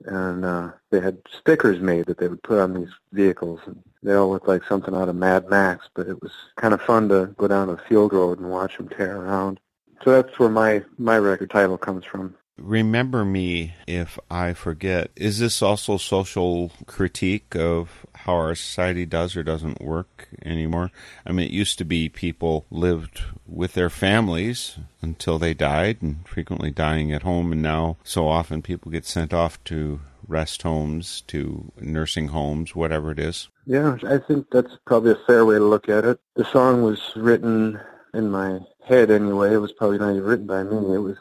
And 0.06 0.44
uh, 0.44 0.70
they 0.90 1.00
had 1.00 1.18
stickers 1.38 1.80
made 1.80 2.06
that 2.06 2.18
they 2.18 2.28
would 2.28 2.42
put 2.42 2.58
on 2.58 2.74
these 2.74 2.90
vehicles. 3.12 3.60
And 3.66 3.82
they 4.02 4.14
all 4.14 4.30
looked 4.30 4.48
like 4.48 4.64
something 4.64 4.94
out 4.94 5.08
of 5.08 5.16
Mad 5.16 5.48
Max, 5.50 5.88
but 5.94 6.08
it 6.08 6.22
was 6.22 6.32
kind 6.56 6.72
of 6.74 6.80
fun 6.80 7.08
to 7.10 7.34
go 7.36 7.48
down 7.48 7.68
a 7.68 7.76
field 7.76 8.12
road 8.12 8.38
and 8.38 8.50
watch 8.50 8.76
them 8.76 8.88
tear 8.88 9.16
around. 9.16 9.60
So 10.04 10.10
that's 10.10 10.38
where 10.38 10.48
my, 10.48 10.82
my 10.96 11.18
record 11.18 11.50
title 11.50 11.76
comes 11.76 12.04
from. 12.04 12.34
Remember 12.60 13.24
Me 13.24 13.74
If 13.86 14.18
I 14.30 14.52
Forget. 14.52 15.10
Is 15.16 15.38
this 15.38 15.62
also 15.62 15.96
social 15.96 16.72
critique 16.86 17.56
of 17.56 18.06
how 18.24 18.34
our 18.34 18.54
society 18.54 19.06
does 19.06 19.36
or 19.36 19.42
doesn't 19.42 19.80
work 19.80 20.28
anymore? 20.44 20.90
I 21.26 21.32
mean, 21.32 21.46
it 21.46 21.52
used 21.52 21.78
to 21.78 21.84
be 21.84 22.08
people 22.08 22.66
lived 22.70 23.22
with 23.46 23.74
their 23.74 23.90
families 23.90 24.76
until 25.02 25.38
they 25.38 25.54
died 25.54 25.98
and 26.00 26.26
frequently 26.26 26.70
dying 26.70 27.12
at 27.12 27.22
home, 27.22 27.52
and 27.52 27.62
now 27.62 27.96
so 28.04 28.28
often 28.28 28.62
people 28.62 28.92
get 28.92 29.06
sent 29.06 29.32
off 29.32 29.62
to 29.64 30.00
rest 30.28 30.62
homes, 30.62 31.22
to 31.22 31.72
nursing 31.80 32.28
homes, 32.28 32.74
whatever 32.74 33.10
it 33.10 33.18
is. 33.18 33.48
Yeah, 33.66 33.96
I 34.06 34.18
think 34.18 34.46
that's 34.50 34.76
probably 34.86 35.12
a 35.12 35.26
fair 35.26 35.44
way 35.44 35.56
to 35.56 35.64
look 35.64 35.88
at 35.88 36.04
it. 36.04 36.20
The 36.36 36.44
song 36.44 36.82
was 36.82 37.00
written 37.16 37.80
in 38.14 38.30
my 38.30 38.60
head 38.86 39.10
anyway. 39.10 39.54
It 39.54 39.58
was 39.58 39.72
probably 39.72 39.98
not 39.98 40.10
even 40.10 40.22
written 40.22 40.46
by 40.46 40.62
me. 40.62 40.94
It 40.94 40.98
was 40.98 41.16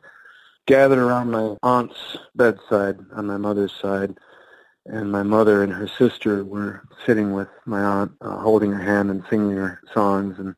gathered 0.65 0.99
around 0.99 1.31
my 1.31 1.55
aunt's 1.63 2.17
bedside 2.35 2.99
on 3.13 3.25
my 3.25 3.37
mother's 3.37 3.73
side, 3.73 4.17
and 4.89 5.11
my 5.11 5.23
mother 5.23 5.63
and 5.63 5.71
her 5.71 5.87
sister 5.87 6.43
were 6.43 6.81
sitting 7.05 7.33
with 7.33 7.47
my 7.65 7.81
aunt, 7.81 8.11
uh, 8.21 8.37
holding 8.37 8.71
her 8.71 8.83
hand 8.83 9.09
and 9.09 9.23
singing 9.29 9.55
her 9.55 9.79
songs 9.93 10.39
and 10.39 10.55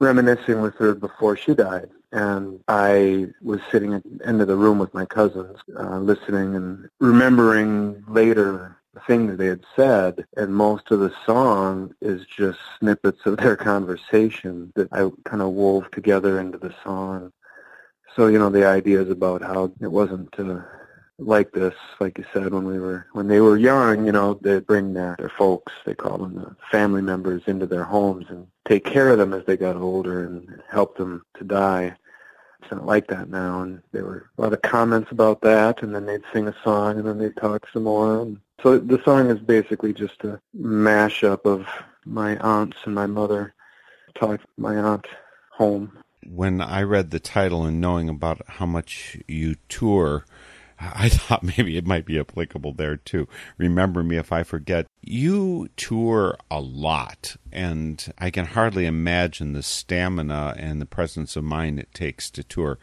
reminiscing 0.00 0.60
with 0.60 0.74
her 0.76 0.94
before 0.94 1.36
she 1.36 1.54
died. 1.54 1.90
And 2.12 2.60
I 2.68 3.28
was 3.42 3.60
sitting 3.70 3.94
at 3.94 4.02
the 4.04 4.26
end 4.26 4.40
of 4.40 4.48
the 4.48 4.56
room 4.56 4.78
with 4.78 4.94
my 4.94 5.04
cousins, 5.04 5.58
uh, 5.78 5.98
listening 5.98 6.54
and 6.54 6.88
remembering 7.00 8.02
later 8.08 8.78
the 8.94 9.00
things 9.00 9.36
they 9.36 9.46
had 9.46 9.64
said. 9.74 10.24
And 10.36 10.54
most 10.54 10.90
of 10.90 11.00
the 11.00 11.12
song 11.26 11.94
is 12.00 12.24
just 12.26 12.58
snippets 12.78 13.26
of 13.26 13.36
their 13.36 13.56
conversation 13.56 14.72
that 14.76 14.92
I 14.92 15.10
kind 15.24 15.42
of 15.42 15.50
wove 15.50 15.90
together 15.90 16.40
into 16.40 16.58
the 16.58 16.74
song. 16.82 17.32
So, 18.14 18.28
you 18.28 18.38
know, 18.38 18.48
the 18.48 18.66
idea 18.66 19.02
is 19.02 19.10
about 19.10 19.42
how 19.42 19.72
it 19.80 19.92
wasn't 19.92 20.34
uh, 20.38 20.60
like 21.18 21.52
this, 21.52 21.74
like 22.00 22.18
you 22.18 22.24
said, 22.32 22.52
when 22.52 22.64
we 22.64 22.78
were, 22.78 23.06
when 23.12 23.28
they 23.28 23.40
were 23.40 23.56
young, 23.56 24.06
you 24.06 24.12
know, 24.12 24.34
they'd 24.34 24.66
bring 24.66 24.92
their, 24.92 25.16
their 25.18 25.30
folks, 25.30 25.72
they 25.84 25.94
call 25.94 26.18
them 26.18 26.34
the 26.34 26.54
family 26.70 27.02
members, 27.02 27.42
into 27.46 27.66
their 27.66 27.84
homes 27.84 28.26
and 28.28 28.46
take 28.66 28.84
care 28.84 29.10
of 29.10 29.18
them 29.18 29.32
as 29.32 29.44
they 29.46 29.56
got 29.56 29.76
older 29.76 30.24
and 30.24 30.62
help 30.68 30.96
them 30.96 31.24
to 31.38 31.44
die. 31.44 31.96
It's 32.62 32.70
not 32.72 32.86
like 32.86 33.06
that 33.08 33.30
now, 33.30 33.62
and 33.62 33.80
there 33.92 34.04
were 34.04 34.30
a 34.36 34.42
lot 34.42 34.52
of 34.52 34.62
comments 34.62 35.12
about 35.12 35.40
that, 35.42 35.82
and 35.82 35.94
then 35.94 36.06
they'd 36.06 36.22
sing 36.32 36.48
a 36.48 36.56
song, 36.64 36.98
and 36.98 37.06
then 37.06 37.18
they'd 37.18 37.36
talk 37.36 37.66
some 37.72 37.84
more. 37.84 38.22
And 38.22 38.40
so 38.62 38.78
the 38.78 39.00
song 39.04 39.30
is 39.30 39.38
basically 39.38 39.92
just 39.92 40.24
a 40.24 40.40
mashup 40.58 41.44
of 41.44 41.66
my 42.04 42.36
aunts 42.38 42.78
and 42.84 42.94
my 42.94 43.06
mother 43.06 43.54
talked 44.14 44.46
my 44.56 44.76
aunt 44.76 45.06
home 45.50 45.92
when 46.28 46.60
I 46.60 46.82
read 46.82 47.10
the 47.10 47.20
title 47.20 47.64
and 47.64 47.80
knowing 47.80 48.08
about 48.08 48.42
how 48.46 48.66
much 48.66 49.18
you 49.26 49.56
tour, 49.68 50.24
I 50.78 51.08
thought 51.10 51.42
maybe 51.42 51.76
it 51.76 51.86
might 51.86 52.04
be 52.04 52.18
applicable 52.18 52.72
there 52.74 52.96
too. 52.96 53.28
Remember 53.58 54.02
me 54.02 54.16
if 54.16 54.32
I 54.32 54.42
forget. 54.42 54.86
You 55.02 55.68
tour 55.76 56.36
a 56.50 56.60
lot, 56.60 57.36
and 57.52 58.12
I 58.18 58.30
can 58.30 58.46
hardly 58.46 58.86
imagine 58.86 59.52
the 59.52 59.62
stamina 59.62 60.54
and 60.58 60.80
the 60.80 60.86
presence 60.86 61.36
of 61.36 61.44
mind 61.44 61.78
it 61.78 61.92
takes 61.94 62.30
to 62.30 62.42
tour. 62.42 62.78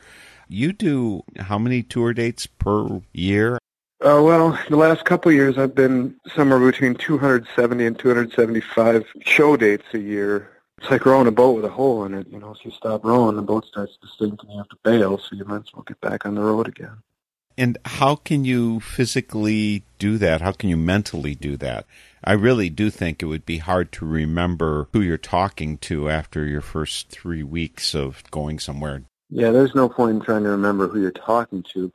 You 0.48 0.74
do 0.74 1.24
how 1.38 1.58
many 1.58 1.84
tour 1.84 2.14
dates 2.14 2.46
per 2.46 3.02
year? 3.12 3.58
Uh, 4.02 4.22
well, 4.22 4.60
the 4.70 4.76
last 4.76 5.06
couple 5.06 5.30
of 5.30 5.36
years 5.36 5.58
I've 5.58 5.76
been 5.76 6.16
somewhere 6.36 6.60
between 6.60 6.96
270 6.96 7.86
and 7.86 7.98
275 7.98 9.06
show 9.22 9.56
dates 9.56 9.86
a 9.94 10.00
year. 10.00 10.50
It's 10.80 10.92
like 10.92 11.06
rowing 11.06 11.28
a 11.28 11.32
boat 11.32 11.56
with 11.56 11.64
a 11.64 11.70
hole 11.70 12.04
in 12.04 12.14
it. 12.14 12.28
You 12.28 12.40
know, 12.40 12.52
if 12.52 12.66
you 12.66 12.72
stop 12.72 13.06
rowing, 13.06 13.38
the 13.38 13.42
boat 13.42 13.66
starts 13.66 13.98
to 14.02 14.08
sink 14.20 14.42
and 14.44 14.52
you 14.52 14.58
have 14.58 14.68
to 14.70 14.78
bail, 14.84 15.18
so 15.18 15.36
you 15.36 15.46
might 15.46 15.62
as 15.62 15.74
well 15.74 15.84
get 15.84 16.02
back 16.02 16.26
on 16.26 16.36
the 16.36 16.42
road 16.42 16.68
again. 16.68 16.98
And 17.58 17.78
how 17.86 18.16
can 18.16 18.46
you 18.46 18.80
physically 18.80 19.84
do 20.00 20.18
that? 20.18 20.42
How 20.42 20.52
can 20.52 20.70
you 20.70 20.78
mentally 20.78 21.36
do 21.36 21.56
that? 21.58 21.86
I 22.24 22.34
really 22.34 22.70
do 22.70 22.90
think 22.90 23.22
it 23.22 23.28
would 23.28 23.46
be 23.46 23.58
hard 23.58 23.92
to 23.94 24.06
remember 24.06 24.88
who 24.94 25.02
you're 25.02 25.18
talking 25.18 25.78
to 25.80 26.10
after 26.10 26.46
your 26.46 26.62
first 26.62 27.10
three 27.10 27.44
weeks 27.44 27.94
of 27.94 28.24
going 28.32 28.60
somewhere. 28.60 29.04
Yeah, 29.30 29.52
there's 29.52 29.76
no 29.76 29.90
point 29.90 30.18
in 30.18 30.22
trying 30.22 30.44
to 30.44 30.50
remember 30.50 30.88
who 30.88 31.02
you're 31.02 31.12
talking 31.12 31.64
to. 31.74 31.92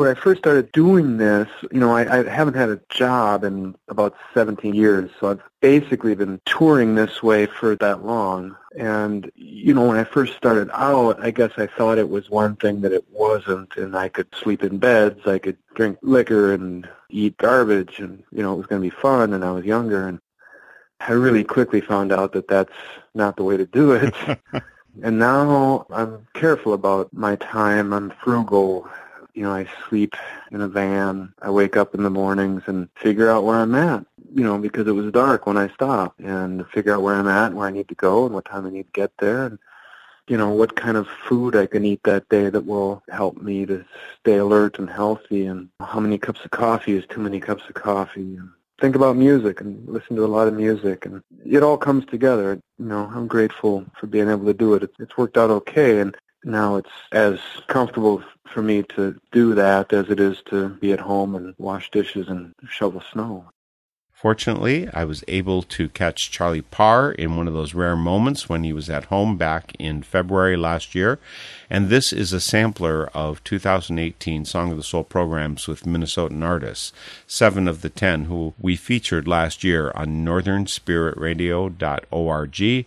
When 0.00 0.08
I 0.08 0.14
first 0.14 0.38
started 0.38 0.72
doing 0.72 1.18
this, 1.18 1.46
you 1.70 1.78
know, 1.78 1.92
I, 1.92 2.20
I 2.20 2.26
haven't 2.26 2.54
had 2.54 2.70
a 2.70 2.80
job 2.88 3.44
in 3.44 3.76
about 3.88 4.16
17 4.32 4.72
years, 4.72 5.10
so 5.20 5.32
I've 5.32 5.42
basically 5.60 6.14
been 6.14 6.40
touring 6.46 6.94
this 6.94 7.22
way 7.22 7.44
for 7.44 7.76
that 7.76 8.02
long. 8.02 8.56
And, 8.78 9.30
you 9.34 9.74
know, 9.74 9.86
when 9.86 9.98
I 9.98 10.04
first 10.04 10.38
started 10.38 10.70
out, 10.72 11.22
I 11.22 11.30
guess 11.30 11.50
I 11.58 11.66
thought 11.66 11.98
it 11.98 12.08
was 12.08 12.30
one 12.30 12.56
thing 12.56 12.80
that 12.80 12.94
it 12.94 13.04
wasn't, 13.10 13.76
and 13.76 13.94
I 13.94 14.08
could 14.08 14.34
sleep 14.34 14.62
in 14.62 14.78
beds, 14.78 15.26
I 15.26 15.38
could 15.38 15.58
drink 15.74 15.98
liquor 16.00 16.54
and 16.54 16.88
eat 17.10 17.36
garbage, 17.36 17.98
and, 17.98 18.22
you 18.32 18.42
know, 18.42 18.54
it 18.54 18.56
was 18.56 18.66
going 18.68 18.80
to 18.80 18.88
be 18.88 19.02
fun, 19.02 19.34
and 19.34 19.44
I 19.44 19.50
was 19.50 19.66
younger, 19.66 20.08
and 20.08 20.18
I 21.00 21.12
really 21.12 21.44
quickly 21.44 21.82
found 21.82 22.10
out 22.10 22.32
that 22.32 22.48
that's 22.48 22.72
not 23.14 23.36
the 23.36 23.44
way 23.44 23.58
to 23.58 23.66
do 23.66 23.92
it. 23.92 24.14
and 25.02 25.18
now 25.18 25.84
I'm 25.90 26.26
careful 26.32 26.72
about 26.72 27.12
my 27.12 27.36
time. 27.36 27.92
I'm 27.92 28.08
frugal. 28.24 28.88
You 29.34 29.42
know, 29.44 29.52
I 29.52 29.66
sleep 29.88 30.14
in 30.50 30.60
a 30.60 30.68
van. 30.68 31.32
I 31.40 31.50
wake 31.50 31.76
up 31.76 31.94
in 31.94 32.02
the 32.02 32.10
mornings 32.10 32.62
and 32.66 32.88
figure 32.96 33.30
out 33.30 33.44
where 33.44 33.56
I'm 33.56 33.74
at, 33.74 34.04
you 34.34 34.44
know, 34.44 34.58
because 34.58 34.86
it 34.86 34.92
was 34.92 35.12
dark 35.12 35.46
when 35.46 35.56
I 35.56 35.68
stopped 35.68 36.20
and 36.20 36.66
figure 36.68 36.94
out 36.94 37.02
where 37.02 37.14
I'm 37.14 37.28
at 37.28 37.48
and 37.48 37.56
where 37.56 37.68
I 37.68 37.70
need 37.70 37.88
to 37.88 37.94
go 37.94 38.26
and 38.26 38.34
what 38.34 38.44
time 38.44 38.66
I 38.66 38.70
need 38.70 38.86
to 38.86 38.92
get 38.92 39.12
there 39.18 39.46
and, 39.46 39.58
you 40.28 40.36
know, 40.36 40.50
what 40.50 40.76
kind 40.76 40.96
of 40.96 41.08
food 41.08 41.56
I 41.56 41.66
can 41.66 41.84
eat 41.84 42.02
that 42.04 42.28
day 42.28 42.50
that 42.50 42.66
will 42.66 43.02
help 43.08 43.36
me 43.36 43.66
to 43.66 43.84
stay 44.20 44.36
alert 44.36 44.78
and 44.78 44.88
healthy 44.88 45.46
and 45.46 45.68
how 45.80 46.00
many 46.00 46.18
cups 46.18 46.44
of 46.44 46.50
coffee 46.50 46.96
is 46.96 47.06
too 47.06 47.20
many 47.20 47.40
cups 47.40 47.64
of 47.68 47.74
coffee 47.74 48.36
and 48.36 48.50
think 48.80 48.96
about 48.96 49.16
music 49.16 49.60
and 49.60 49.86
listen 49.88 50.16
to 50.16 50.24
a 50.24 50.26
lot 50.26 50.48
of 50.48 50.54
music 50.54 51.04
and 51.06 51.22
it 51.44 51.62
all 51.62 51.76
comes 51.76 52.06
together. 52.06 52.60
You 52.78 52.86
know, 52.86 53.10
I'm 53.14 53.26
grateful 53.26 53.84
for 53.98 54.06
being 54.06 54.30
able 54.30 54.46
to 54.46 54.54
do 54.54 54.74
it. 54.74 54.90
It's 54.98 55.16
worked 55.16 55.36
out 55.36 55.50
okay 55.50 56.00
and 56.00 56.16
now 56.44 56.76
it's 56.76 56.90
as 57.12 57.38
comfortable 57.66 58.22
for 58.50 58.62
me 58.62 58.84
to 58.94 59.18
do 59.32 59.54
that 59.54 59.92
as 59.92 60.10
it 60.10 60.20
is 60.20 60.42
to 60.46 60.68
be 60.68 60.92
at 60.92 61.00
home 61.00 61.34
and 61.34 61.54
wash 61.58 61.90
dishes 61.90 62.28
and 62.28 62.54
shovel 62.68 63.02
snow. 63.12 63.46
Fortunately, 64.20 64.88
I 64.92 65.04
was 65.04 65.24
able 65.28 65.62
to 65.62 65.88
catch 65.88 66.30
Charlie 66.30 66.60
Parr 66.60 67.12
in 67.12 67.36
one 67.36 67.48
of 67.48 67.54
those 67.54 67.72
rare 67.72 67.96
moments 67.96 68.50
when 68.50 68.64
he 68.64 68.72
was 68.74 68.90
at 68.90 69.06
home 69.06 69.38
back 69.38 69.72
in 69.78 70.02
February 70.02 70.58
last 70.58 70.94
year. 70.94 71.18
And 71.70 71.88
this 71.88 72.12
is 72.12 72.34
a 72.34 72.40
sampler 72.40 73.06
of 73.14 73.42
2018 73.44 74.44
Song 74.44 74.72
of 74.72 74.76
the 74.76 74.82
Soul 74.82 75.04
programs 75.04 75.66
with 75.66 75.84
Minnesotan 75.84 76.44
artists, 76.44 76.92
seven 77.26 77.66
of 77.66 77.80
the 77.80 77.88
ten 77.88 78.26
who 78.26 78.52
we 78.60 78.76
featured 78.76 79.26
last 79.26 79.64
year 79.64 79.90
on 79.94 80.22
northernspiritradio.org, 80.22 82.86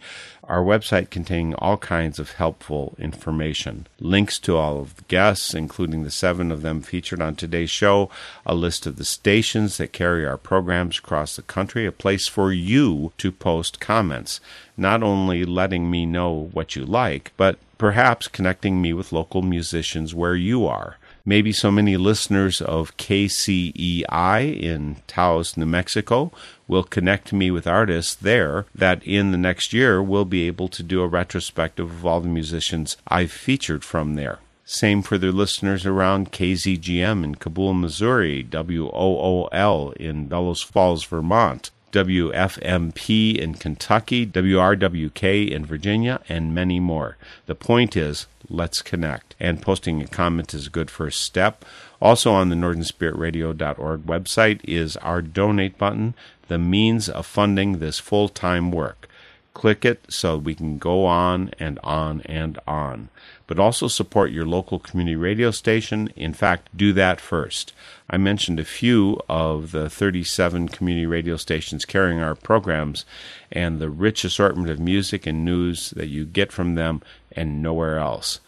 our 0.53 0.63
website 0.63 1.09
containing 1.09 1.55
all 1.55 1.77
kinds 1.77 2.19
of 2.19 2.33
helpful 2.33 2.95
information. 2.99 3.87
Links 3.99 4.37
to 4.37 4.55
all 4.55 4.79
of 4.79 4.95
the 4.97 5.01
guests, 5.07 5.55
including 5.55 6.03
the 6.03 6.11
seven 6.11 6.51
of 6.51 6.61
them 6.61 6.83
featured 6.83 7.23
on 7.23 7.35
today's 7.35 7.71
show, 7.71 8.11
a 8.45 8.53
list 8.53 8.85
of 8.85 8.97
the 8.97 9.03
stations 9.03 9.77
that 9.77 9.91
carry 9.91 10.27
our 10.27 10.37
programs 10.37 10.99
across 10.99 11.35
the 11.35 11.41
country, 11.41 11.87
a 11.87 11.91
place 11.91 12.27
for 12.27 12.53
you 12.53 13.13
to 13.17 13.31
post 13.31 13.79
comments, 13.79 14.39
not 14.77 15.01
only 15.01 15.43
letting 15.43 15.89
me 15.89 16.05
know 16.05 16.49
what 16.53 16.75
you 16.75 16.85
like, 16.85 17.31
but 17.35 17.57
perhaps 17.79 18.27
connecting 18.27 18.79
me 18.79 18.93
with 18.93 19.11
local 19.11 19.41
musicians 19.41 20.13
where 20.13 20.35
you 20.35 20.67
are. 20.67 20.97
Maybe 21.25 21.53
so 21.53 21.71
many 21.71 21.95
listeners 21.95 22.59
of 22.59 22.97
KCEI 22.97 24.59
in 24.61 24.97
Taos, 25.07 25.55
New 25.55 25.65
Mexico 25.65 26.33
will 26.67 26.83
connect 26.83 27.31
me 27.31 27.49
with 27.49 27.65
artists 27.65 28.13
there 28.13 28.65
that 28.75 29.01
in 29.03 29.31
the 29.31 29.37
next 29.37 29.71
year 29.71 30.03
we'll 30.03 30.25
be 30.25 30.47
able 30.47 30.67
to 30.67 30.83
do 30.83 31.01
a 31.01 31.07
retrospective 31.07 31.89
of 31.89 32.05
all 32.05 32.19
the 32.19 32.27
musicians 32.27 32.97
I've 33.07 33.31
featured 33.31 33.85
from 33.85 34.15
there. 34.15 34.39
Same 34.65 35.01
for 35.01 35.17
their 35.17 35.31
listeners 35.31 35.85
around 35.85 36.33
KZGM 36.33 37.23
in 37.23 37.35
Cabool, 37.35 37.73
Missouri, 37.73 38.43
WOOL 38.43 39.93
in 39.97 40.27
Bellows 40.27 40.61
Falls, 40.61 41.05
Vermont, 41.05 41.71
WFMP 41.93 43.37
in 43.37 43.53
Kentucky, 43.53 44.25
WRWK 44.25 45.49
in 45.49 45.65
Virginia, 45.65 46.19
and 46.27 46.53
many 46.53 46.79
more. 46.79 47.17
The 47.45 47.55
point 47.55 47.95
is, 47.95 48.25
let's 48.49 48.81
connect. 48.81 49.35
And 49.39 49.61
posting 49.61 50.01
a 50.01 50.07
comment 50.07 50.53
is 50.53 50.67
a 50.67 50.71
good 50.71 50.89
first 50.89 51.21
step. 51.21 51.63
Also 52.01 52.33
on 52.33 52.49
the 52.49 52.55
northernspiritradio.org 52.55 54.01
website 54.01 54.59
is 54.63 54.97
our 54.97 55.21
donate 55.21 55.77
button, 55.77 56.15
the 56.47 56.57
means 56.57 57.07
of 57.07 57.25
funding 57.25 57.77
this 57.77 57.99
full 57.99 58.27
time 58.27 58.71
work. 58.71 59.07
Click 59.53 59.85
it 59.85 60.03
so 60.09 60.35
we 60.35 60.55
can 60.55 60.79
go 60.79 61.05
on 61.05 61.51
and 61.59 61.79
on 61.83 62.21
and 62.21 62.59
on. 62.67 63.09
But 63.45 63.59
also 63.59 63.87
support 63.87 64.31
your 64.31 64.45
local 64.45 64.79
community 64.79 65.15
radio 65.15 65.51
station. 65.51 66.11
In 66.15 66.33
fact, 66.33 66.75
do 66.75 66.93
that 66.93 67.19
first. 67.19 67.73
I 68.09 68.17
mentioned 68.17 68.59
a 68.59 68.65
few 68.65 69.19
of 69.27 69.71
the 69.71 69.89
37 69.89 70.69
community 70.69 71.05
radio 71.05 71.35
stations 71.35 71.85
carrying 71.85 72.19
our 72.19 72.35
programs 72.35 73.05
and 73.51 73.79
the 73.79 73.89
rich 73.89 74.23
assortment 74.23 74.69
of 74.69 74.79
music 74.79 75.25
and 75.25 75.43
news 75.43 75.91
that 75.91 76.07
you 76.07 76.25
get 76.25 76.51
from 76.51 76.75
them 76.75 77.01
and 77.31 77.61
nowhere 77.61 77.97
else. 77.97 78.39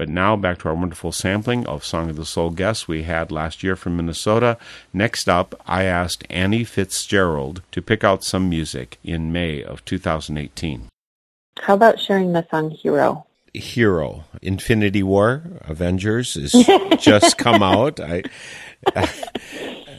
But 0.00 0.08
now 0.08 0.34
back 0.34 0.60
to 0.60 0.68
our 0.68 0.74
wonderful 0.74 1.12
sampling 1.12 1.66
of 1.66 1.84
Song 1.84 2.08
of 2.08 2.16
the 2.16 2.24
Soul 2.24 2.48
guests 2.48 2.88
we 2.88 3.02
had 3.02 3.30
last 3.30 3.62
year 3.62 3.76
from 3.76 3.98
Minnesota. 3.98 4.56
Next 4.94 5.28
up, 5.28 5.54
I 5.66 5.84
asked 5.84 6.24
Annie 6.30 6.64
Fitzgerald 6.64 7.60
to 7.72 7.82
pick 7.82 8.02
out 8.02 8.24
some 8.24 8.48
music 8.48 8.96
in 9.04 9.30
May 9.30 9.62
of 9.62 9.84
2018. 9.84 10.88
How 11.60 11.74
about 11.74 12.00
sharing 12.00 12.32
the 12.32 12.46
song 12.50 12.70
Hero? 12.70 13.26
Hero, 13.54 14.24
Infinity 14.42 15.02
War, 15.02 15.42
Avengers 15.62 16.36
is 16.36 16.52
just 16.98 17.36
come 17.38 17.62
out. 17.62 17.98
I, 18.00 18.22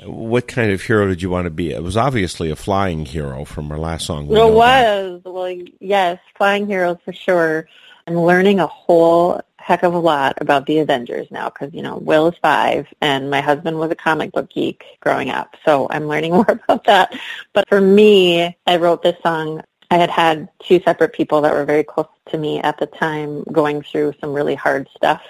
what 0.05 0.47
kind 0.47 0.71
of 0.71 0.81
hero 0.81 1.07
did 1.07 1.21
you 1.21 1.29
want 1.29 1.45
to 1.45 1.51
be? 1.51 1.71
It 1.71 1.83
was 1.83 1.97
obviously 1.97 2.49
a 2.49 2.55
flying 2.55 3.05
hero 3.05 3.45
from 3.45 3.71
our 3.71 3.77
last 3.77 4.05
song. 4.05 4.27
We 4.27 4.35
It 4.35 4.37
know 4.39 4.51
that. 4.51 4.55
was. 4.55 5.21
Well, 5.25 5.55
yes, 5.79 6.19
Flying 6.37 6.67
Heroes 6.67 6.97
for 7.05 7.13
sure. 7.13 7.67
I'm 8.07 8.15
learning 8.15 8.59
a 8.59 8.67
whole 8.67 9.41
heck 9.57 9.83
of 9.83 9.93
a 9.93 9.99
lot 9.99 10.33
about 10.41 10.65
the 10.65 10.79
Avengers 10.79 11.27
now 11.29 11.47
because, 11.49 11.71
you 11.71 11.83
know, 11.83 11.97
Will 11.97 12.27
is 12.29 12.35
five 12.41 12.87
and 12.99 13.29
my 13.29 13.41
husband 13.41 13.77
was 13.77 13.91
a 13.91 13.95
comic 13.95 14.31
book 14.31 14.49
geek 14.51 14.83
growing 15.01 15.29
up. 15.29 15.55
So 15.63 15.87
I'm 15.89 16.07
learning 16.07 16.31
more 16.33 16.45
about 16.49 16.85
that. 16.85 17.15
But 17.53 17.69
for 17.69 17.79
me, 17.79 18.57
I 18.65 18.77
wrote 18.77 19.03
this 19.03 19.17
song. 19.21 19.61
I 19.91 19.97
had 19.97 20.09
had 20.09 20.47
two 20.63 20.79
separate 20.85 21.11
people 21.11 21.41
that 21.41 21.53
were 21.53 21.65
very 21.65 21.83
close 21.83 22.07
to 22.29 22.37
me 22.37 22.59
at 22.61 22.79
the 22.79 22.85
time 22.85 23.43
going 23.51 23.81
through 23.81 24.13
some 24.21 24.33
really 24.33 24.55
hard 24.55 24.87
stuff. 24.95 25.21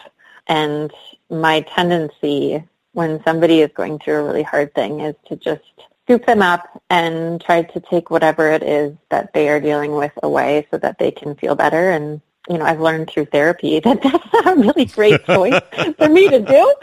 And 0.48 0.94
my 1.32 1.62
tendency 1.62 2.64
when 2.94 3.24
somebody 3.24 3.62
is 3.62 3.72
going 3.74 3.98
through 3.98 4.16
a 4.16 4.24
really 4.24 4.44
hard 4.44 4.76
thing 4.76 5.00
is 5.00 5.16
to 5.26 5.36
just 5.36 5.64
scoop 6.04 6.28
them 6.28 6.44
up 6.44 6.82
and 6.92 7.42
try 7.42 7.64
to 7.64 7.80
take 7.80 8.12
whatever 8.12 8.52
it 8.52 8.62
is 8.62 8.96
that 9.10 9.34
they 9.34 9.50
are 9.50 9.60
dealing 9.60 9.94
with 9.94 10.12
away 10.22 10.68
so 10.70 10.78
that 10.78 11.00
they 11.00 11.10
can 11.10 11.34
feel 11.36 11.56
better. 11.56 11.90
And, 11.90 12.22
you 12.48 12.60
know, 12.60 12.66
I've 12.66 12.82
learned 12.82 13.10
through 13.10 13.26
therapy 13.26 13.80
that 13.80 14.02
that's 14.04 14.34
not 14.34 14.58
a 14.58 14.62
really 14.62 14.86
great 14.86 15.26
choice 15.26 15.60
for 15.98 16.08
me 16.08 16.30
to 16.30 16.40
do. 16.40 16.76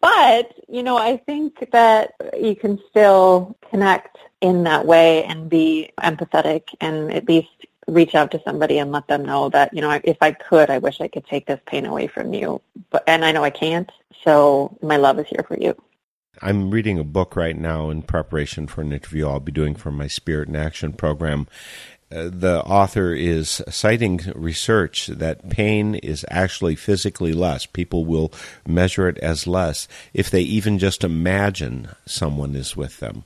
But, 0.00 0.54
you 0.68 0.82
know, 0.82 0.96
I 0.96 1.18
think 1.18 1.70
that 1.72 2.14
you 2.38 2.56
can 2.56 2.78
still 2.88 3.56
connect 3.68 4.16
in 4.40 4.64
that 4.64 4.86
way 4.86 5.24
and 5.24 5.48
be 5.50 5.90
empathetic 6.00 6.62
and 6.80 7.12
at 7.12 7.28
least 7.28 7.48
reach 7.86 8.14
out 8.14 8.30
to 8.30 8.40
somebody 8.44 8.78
and 8.78 8.92
let 8.92 9.08
them 9.08 9.24
know 9.24 9.48
that, 9.50 9.74
you 9.74 9.82
know, 9.82 10.00
if 10.02 10.16
I 10.20 10.32
could, 10.32 10.70
I 10.70 10.78
wish 10.78 11.00
I 11.00 11.08
could 11.08 11.26
take 11.26 11.46
this 11.46 11.60
pain 11.66 11.84
away 11.84 12.06
from 12.06 12.32
you. 12.32 12.62
But, 12.90 13.04
and 13.06 13.24
I 13.24 13.32
know 13.32 13.44
I 13.44 13.50
can't. 13.50 13.90
So 14.24 14.78
my 14.82 14.96
love 14.96 15.18
is 15.18 15.26
here 15.28 15.44
for 15.46 15.58
you. 15.58 15.74
I'm 16.42 16.70
reading 16.70 16.98
a 16.98 17.04
book 17.04 17.36
right 17.36 17.56
now 17.56 17.90
in 17.90 18.02
preparation 18.02 18.66
for 18.66 18.80
an 18.80 18.92
interview 18.92 19.28
I'll 19.28 19.40
be 19.40 19.52
doing 19.52 19.74
for 19.74 19.90
my 19.90 20.06
Spirit 20.06 20.48
in 20.48 20.56
Action 20.56 20.92
program. 20.94 21.46
The 22.10 22.62
author 22.64 23.14
is 23.14 23.62
citing 23.68 24.20
research 24.34 25.06
that 25.06 25.48
pain 25.48 25.94
is 25.94 26.26
actually 26.28 26.74
physically 26.74 27.32
less. 27.32 27.66
People 27.66 28.04
will 28.04 28.32
measure 28.66 29.08
it 29.08 29.16
as 29.18 29.46
less 29.46 29.86
if 30.12 30.28
they 30.28 30.42
even 30.42 30.80
just 30.80 31.04
imagine 31.04 31.88
someone 32.06 32.56
is 32.56 32.76
with 32.76 32.98
them. 32.98 33.22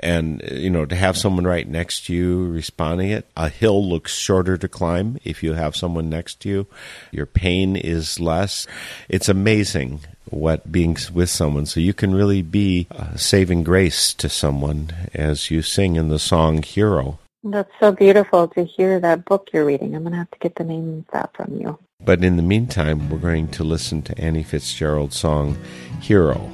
And, 0.00 0.42
you 0.50 0.70
know, 0.70 0.84
to 0.84 0.96
have 0.96 1.16
someone 1.16 1.46
right 1.46 1.66
next 1.66 2.06
to 2.06 2.12
you 2.12 2.48
responding 2.48 3.10
it, 3.10 3.26
a 3.36 3.48
hill 3.48 3.88
looks 3.88 4.12
shorter 4.12 4.58
to 4.58 4.68
climb 4.68 5.18
if 5.24 5.42
you 5.42 5.54
have 5.54 5.76
someone 5.76 6.10
next 6.10 6.40
to 6.40 6.48
you. 6.48 6.66
Your 7.10 7.26
pain 7.26 7.74
is 7.76 8.20
less. 8.20 8.66
It's 9.08 9.28
amazing 9.28 10.00
what 10.28 10.70
being 10.70 10.96
with 11.12 11.30
someone. 11.30 11.64
So 11.64 11.80
you 11.80 11.94
can 11.94 12.14
really 12.14 12.42
be 12.42 12.88
saving 13.16 13.62
grace 13.62 14.12
to 14.14 14.28
someone 14.28 14.90
as 15.14 15.50
you 15.50 15.62
sing 15.62 15.96
in 15.96 16.08
the 16.08 16.18
song 16.18 16.62
Hero. 16.62 17.18
That's 17.46 17.70
so 17.78 17.92
beautiful 17.92 18.48
to 18.48 18.64
hear 18.64 18.98
that 19.00 19.26
book 19.26 19.50
you're 19.52 19.66
reading. 19.66 19.94
I'm 19.94 20.02
going 20.02 20.12
to 20.12 20.18
have 20.18 20.30
to 20.30 20.38
get 20.38 20.56
the 20.56 20.64
name 20.64 21.04
of 21.06 21.12
that 21.12 21.36
from 21.36 21.54
you. 21.60 21.78
But 22.00 22.24
in 22.24 22.36
the 22.36 22.42
meantime, 22.42 23.10
we're 23.10 23.18
going 23.18 23.48
to 23.48 23.64
listen 23.64 24.00
to 24.02 24.18
Annie 24.18 24.42
Fitzgerald's 24.42 25.16
song 25.16 25.58
Hero. 26.00 26.50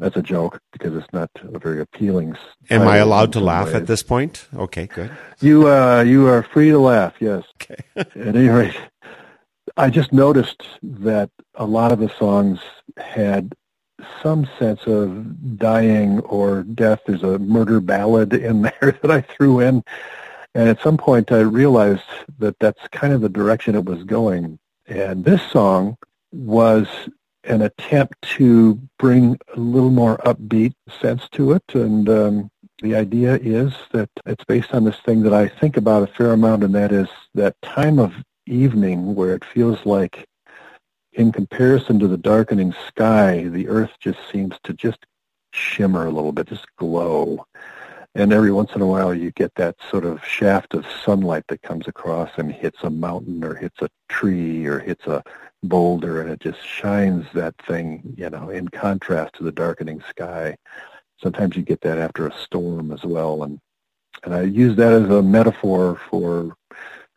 That's 0.00 0.16
a 0.16 0.22
joke 0.22 0.62
because 0.72 0.94
it's 0.96 1.12
not 1.12 1.30
a 1.42 1.58
very 1.58 1.82
appealing. 1.82 2.34
Am 2.70 2.88
I 2.88 2.96
allowed 2.96 3.34
to 3.34 3.40
laugh 3.40 3.66
ways. 3.66 3.74
at 3.74 3.86
this 3.86 4.02
point? 4.02 4.48
Okay, 4.54 4.86
good. 4.86 5.10
You 5.40 5.68
uh, 5.68 6.02
you 6.02 6.26
are 6.26 6.42
free 6.42 6.70
to 6.70 6.78
laugh. 6.78 7.14
Yes. 7.20 7.44
Okay. 7.60 7.82
At 7.96 8.16
any 8.16 8.48
rate, 8.48 8.80
I 9.76 9.90
just 9.90 10.10
noticed 10.12 10.62
that 10.82 11.30
a 11.54 11.66
lot 11.66 11.92
of 11.92 11.98
the 11.98 12.08
songs 12.18 12.60
had 12.96 13.54
some 14.22 14.48
sense 14.58 14.86
of 14.86 15.58
dying 15.58 16.20
or 16.20 16.62
death. 16.62 17.00
There's 17.06 17.22
a 17.22 17.38
murder 17.38 17.80
ballad 17.80 18.32
in 18.32 18.62
there 18.80 18.98
that 19.02 19.10
I 19.10 19.20
threw 19.20 19.60
in, 19.60 19.84
and 20.54 20.68
at 20.70 20.80
some 20.80 20.96
point 20.96 21.30
I 21.30 21.40
realized 21.40 22.08
that 22.38 22.58
that's 22.58 22.88
kind 22.88 23.12
of 23.12 23.20
the 23.20 23.28
direction 23.28 23.74
it 23.74 23.84
was 23.84 24.02
going. 24.04 24.58
And 24.86 25.26
this 25.26 25.42
song 25.50 25.98
was 26.32 26.86
an 27.44 27.62
attempt 27.62 28.20
to 28.22 28.80
bring 28.98 29.38
a 29.54 29.60
little 29.60 29.90
more 29.90 30.18
upbeat 30.18 30.74
sense 31.00 31.28
to 31.30 31.52
it, 31.52 31.62
and 31.74 32.08
um, 32.08 32.50
the 32.82 32.94
idea 32.94 33.36
is 33.36 33.72
that 33.92 34.10
it's 34.26 34.44
based 34.44 34.74
on 34.74 34.84
this 34.84 35.00
thing 35.00 35.22
that 35.22 35.34
I 35.34 35.48
think 35.48 35.76
about 35.76 36.02
a 36.02 36.12
fair 36.12 36.32
amount, 36.32 36.64
and 36.64 36.74
that 36.74 36.92
is 36.92 37.08
that 37.34 37.60
time 37.62 37.98
of 37.98 38.14
evening 38.46 39.14
where 39.14 39.34
it 39.34 39.44
feels 39.44 39.84
like, 39.86 40.26
in 41.14 41.32
comparison 41.32 41.98
to 41.98 42.08
the 42.08 42.16
darkening 42.16 42.74
sky, 42.86 43.44
the 43.48 43.68
earth 43.68 43.92
just 44.00 44.18
seems 44.30 44.56
to 44.64 44.72
just 44.72 44.98
shimmer 45.52 46.06
a 46.06 46.10
little 46.10 46.32
bit, 46.32 46.46
just 46.46 46.66
glow. 46.76 47.44
And 48.14 48.32
every 48.32 48.50
once 48.50 48.72
in 48.74 48.82
a 48.82 48.86
while 48.86 49.14
you 49.14 49.30
get 49.30 49.54
that 49.54 49.76
sort 49.88 50.04
of 50.04 50.24
shaft 50.24 50.74
of 50.74 50.84
sunlight 51.04 51.44
that 51.48 51.62
comes 51.62 51.86
across 51.86 52.30
and 52.36 52.52
hits 52.52 52.78
a 52.82 52.90
mountain 52.90 53.44
or 53.44 53.54
hits 53.54 53.80
a 53.82 53.88
tree 54.08 54.66
or 54.66 54.80
hits 54.80 55.06
a 55.06 55.22
boulder 55.62 56.20
and 56.20 56.30
it 56.30 56.40
just 56.40 56.64
shines 56.64 57.26
that 57.34 57.54
thing, 57.66 58.14
you 58.16 58.28
know, 58.28 58.50
in 58.50 58.68
contrast 58.68 59.34
to 59.34 59.44
the 59.44 59.52
darkening 59.52 60.02
sky. 60.08 60.56
Sometimes 61.22 61.56
you 61.56 61.62
get 61.62 61.82
that 61.82 61.98
after 61.98 62.26
a 62.26 62.34
storm 62.34 62.92
as 62.92 63.04
well 63.04 63.44
and 63.44 63.60
and 64.22 64.34
I 64.34 64.42
use 64.42 64.76
that 64.76 64.92
as 64.92 65.08
a 65.08 65.22
metaphor 65.22 65.98
for 66.10 66.54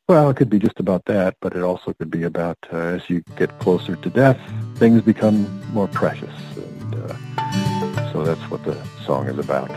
well 0.08 0.30
it 0.30 0.38
could 0.38 0.50
be 0.50 0.60
just 0.60 0.80
about 0.80 1.04
that 1.06 1.36
but 1.42 1.56
it 1.56 1.62
also 1.62 1.94
could 1.94 2.12
be 2.12 2.24
about 2.24 2.58
uh, 2.72 2.78
as 2.78 3.10
you 3.10 3.24
get 3.36 3.58
closer 3.60 3.96
to 3.96 4.10
death 4.10 4.40
things 4.76 5.02
become 5.02 5.62
more 5.74 5.88
precious 5.88 6.34
and 6.56 6.96
uh, 6.96 8.12
so 8.12 8.24
that's 8.24 8.50
what 8.50 8.64
the 8.64 8.78
song 9.06 9.28
is 9.28 9.38
about 9.38 9.70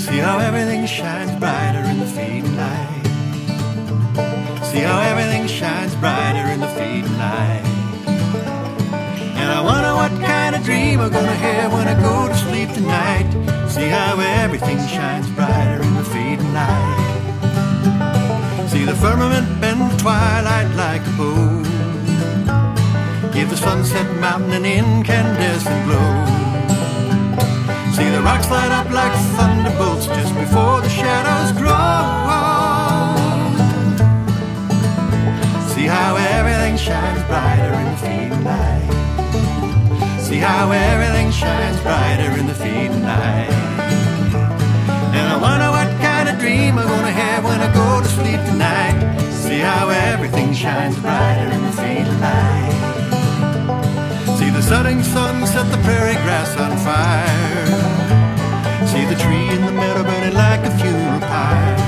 See 0.00 0.16
how 0.16 0.38
everything 0.38 0.86
shines 0.86 1.30
brighter 1.38 1.84
in 1.90 2.00
the 2.00 2.06
fading 2.06 2.56
light. 2.56 3.04
See 4.64 4.80
how 4.80 4.98
everything 4.98 5.46
shines 5.46 5.94
brighter 5.96 6.48
in 6.54 6.60
the 6.60 6.68
fading 6.68 7.18
light. 7.18 7.62
And 9.36 9.48
I 9.52 9.60
wonder 9.60 9.92
what 9.94 10.10
kind 10.26 10.56
of 10.56 10.64
dream 10.64 11.00
I'm 11.00 11.12
gonna 11.12 11.40
have 11.48 11.74
when 11.74 11.86
I 11.86 12.00
go 12.00 12.28
to 12.28 12.34
sleep 12.34 12.72
tonight. 12.72 13.28
See 13.68 13.88
how 13.88 14.18
everything 14.18 14.78
shines 14.88 15.28
brighter 15.32 15.82
in 15.82 15.94
the 15.94 16.04
fading 16.04 16.54
light. 16.54 17.10
See 18.70 18.86
the 18.86 18.96
firmament 18.96 19.60
bend 19.60 20.00
twilight 20.00 20.74
like 20.76 21.02
a 21.02 21.12
bow. 21.18 21.62
Give 23.34 23.50
the 23.50 23.56
sunset 23.56 24.08
mountain 24.18 24.52
an 24.52 24.64
incandescent 24.64 25.84
glow. 25.86 26.39
See 27.96 28.08
the 28.08 28.22
rocks 28.22 28.48
light 28.50 28.70
up 28.70 28.88
like 28.90 29.12
thunderbolts 29.36 30.06
just 30.06 30.34
before 30.34 30.80
the 30.80 30.88
shadows 30.88 31.52
grow. 31.52 31.70
See 35.74 35.86
how 35.86 36.16
everything 36.16 36.76
shines 36.76 37.22
brighter 37.24 37.74
in 37.80 37.86
the 37.90 37.96
fading 37.96 38.44
light. 38.44 40.20
See 40.20 40.38
how 40.38 40.70
everything 40.70 41.30
shines 41.32 41.80
brighter 41.80 42.30
in 42.38 42.46
the 42.46 42.54
fading 42.54 43.02
light. 43.02 43.50
And 45.16 45.26
I 45.34 45.36
wonder 45.36 45.70
what 45.70 45.88
kind 46.00 46.28
of 46.28 46.38
dream 46.38 46.78
I'm 46.78 46.86
gonna 46.86 47.10
have 47.10 47.44
when 47.44 47.60
I 47.60 47.72
go 47.74 48.00
to 48.00 48.08
sleep 48.08 48.40
tonight. 48.46 48.96
See 49.32 49.58
how 49.58 49.88
everything 49.88 50.54
shines 50.54 50.96
brighter 51.00 51.52
in 51.52 51.62
the 51.66 51.72
fading 51.72 52.20
light. 52.20 52.99
The 54.60 54.66
setting 54.66 55.02
sun 55.02 55.46
set 55.46 55.70
the 55.72 55.78
prairie 55.78 56.20
grass 56.22 56.54
on 56.60 56.76
fire. 56.84 57.66
See 58.86 59.06
the 59.06 59.14
tree 59.14 59.48
in 59.48 59.64
the 59.64 59.72
meadow 59.72 60.02
burning 60.04 60.34
like 60.34 60.60
a 60.66 60.70
funeral 60.78 61.20
pyre. 61.20 61.78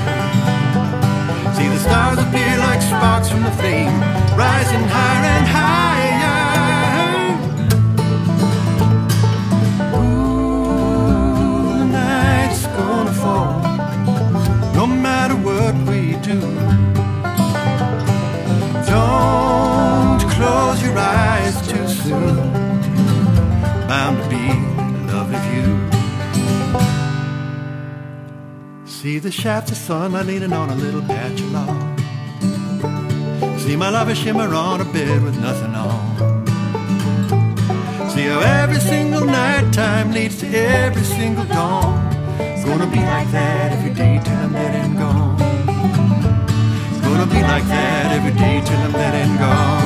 See 1.53 1.67
the 1.67 1.77
stars 1.77 2.17
appear 2.17 2.57
like 2.57 2.81
sparks 2.81 3.29
from 3.29 3.43
the 3.43 3.51
flame, 3.51 3.93
rising 4.35 4.85
higher 4.89 5.25
and 5.37 5.47
higher. 5.59 6.39
Ooh, 9.95 11.77
the 11.77 11.85
night's 11.85 12.65
gonna 12.65 13.13
fall, 13.13 13.61
no 14.73 14.87
matter 14.87 15.35
what 15.35 15.75
we 15.87 16.15
do. 16.23 16.39
Don't 18.89 19.42
Bound 23.93 24.17
to 24.23 24.27
be 24.27 24.37
a 24.37 24.57
lovely 25.13 25.39
view. 25.47 25.69
See 28.87 29.19
the 29.19 29.29
shafts 29.29 29.69
of 29.71 29.77
sunlight 29.77 30.25
leaning 30.25 30.51
on 30.51 30.71
a 30.71 30.75
little 30.75 31.03
patch 31.03 31.39
of 31.39 31.51
lawn. 31.51 31.95
See 33.59 33.75
my 33.75 33.89
lover 33.91 34.15
shimmer 34.15 34.51
on 34.51 34.81
a 34.81 34.85
bed 34.85 35.21
with 35.21 35.37
nothing 35.39 35.75
on. 35.75 35.99
See 38.09 38.25
how 38.31 38.39
every 38.61 38.79
single 38.79 39.25
night 39.27 39.71
time 39.71 40.11
leads 40.11 40.39
to 40.39 40.47
every 40.47 41.03
single 41.03 41.45
dawn. 41.45 41.93
It's 42.39 42.65
gonna 42.65 42.87
be 42.87 42.97
like 43.13 43.29
that 43.29 43.73
every 43.73 43.93
day 43.93 44.19
till 44.23 44.37
I'm 44.37 44.53
dead 44.53 44.75
and 44.83 44.97
gone. 44.97 45.37
It's 46.89 47.01
gonna 47.07 47.27
be 47.27 47.41
like 47.43 47.65
that 47.67 48.11
every 48.17 48.33
day 48.43 48.59
till 48.65 48.79
I'm 48.85 48.91
dead 48.91 49.13
and 49.23 49.37
gone. 49.37 49.82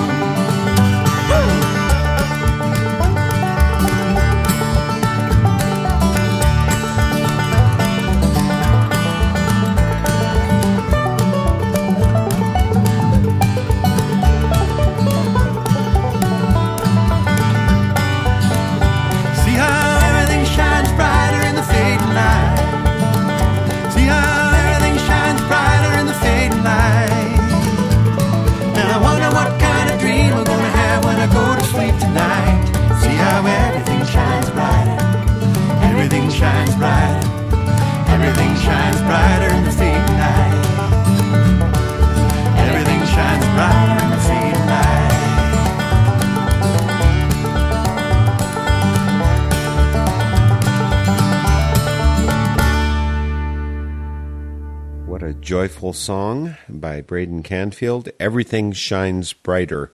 Joyful 55.47 55.93
song 55.93 56.57
by 56.67 56.99
Braden 56.99 57.41
Canfield, 57.41 58.09
Everything 58.19 58.73
Shines 58.73 59.31
Brighter. 59.31 59.93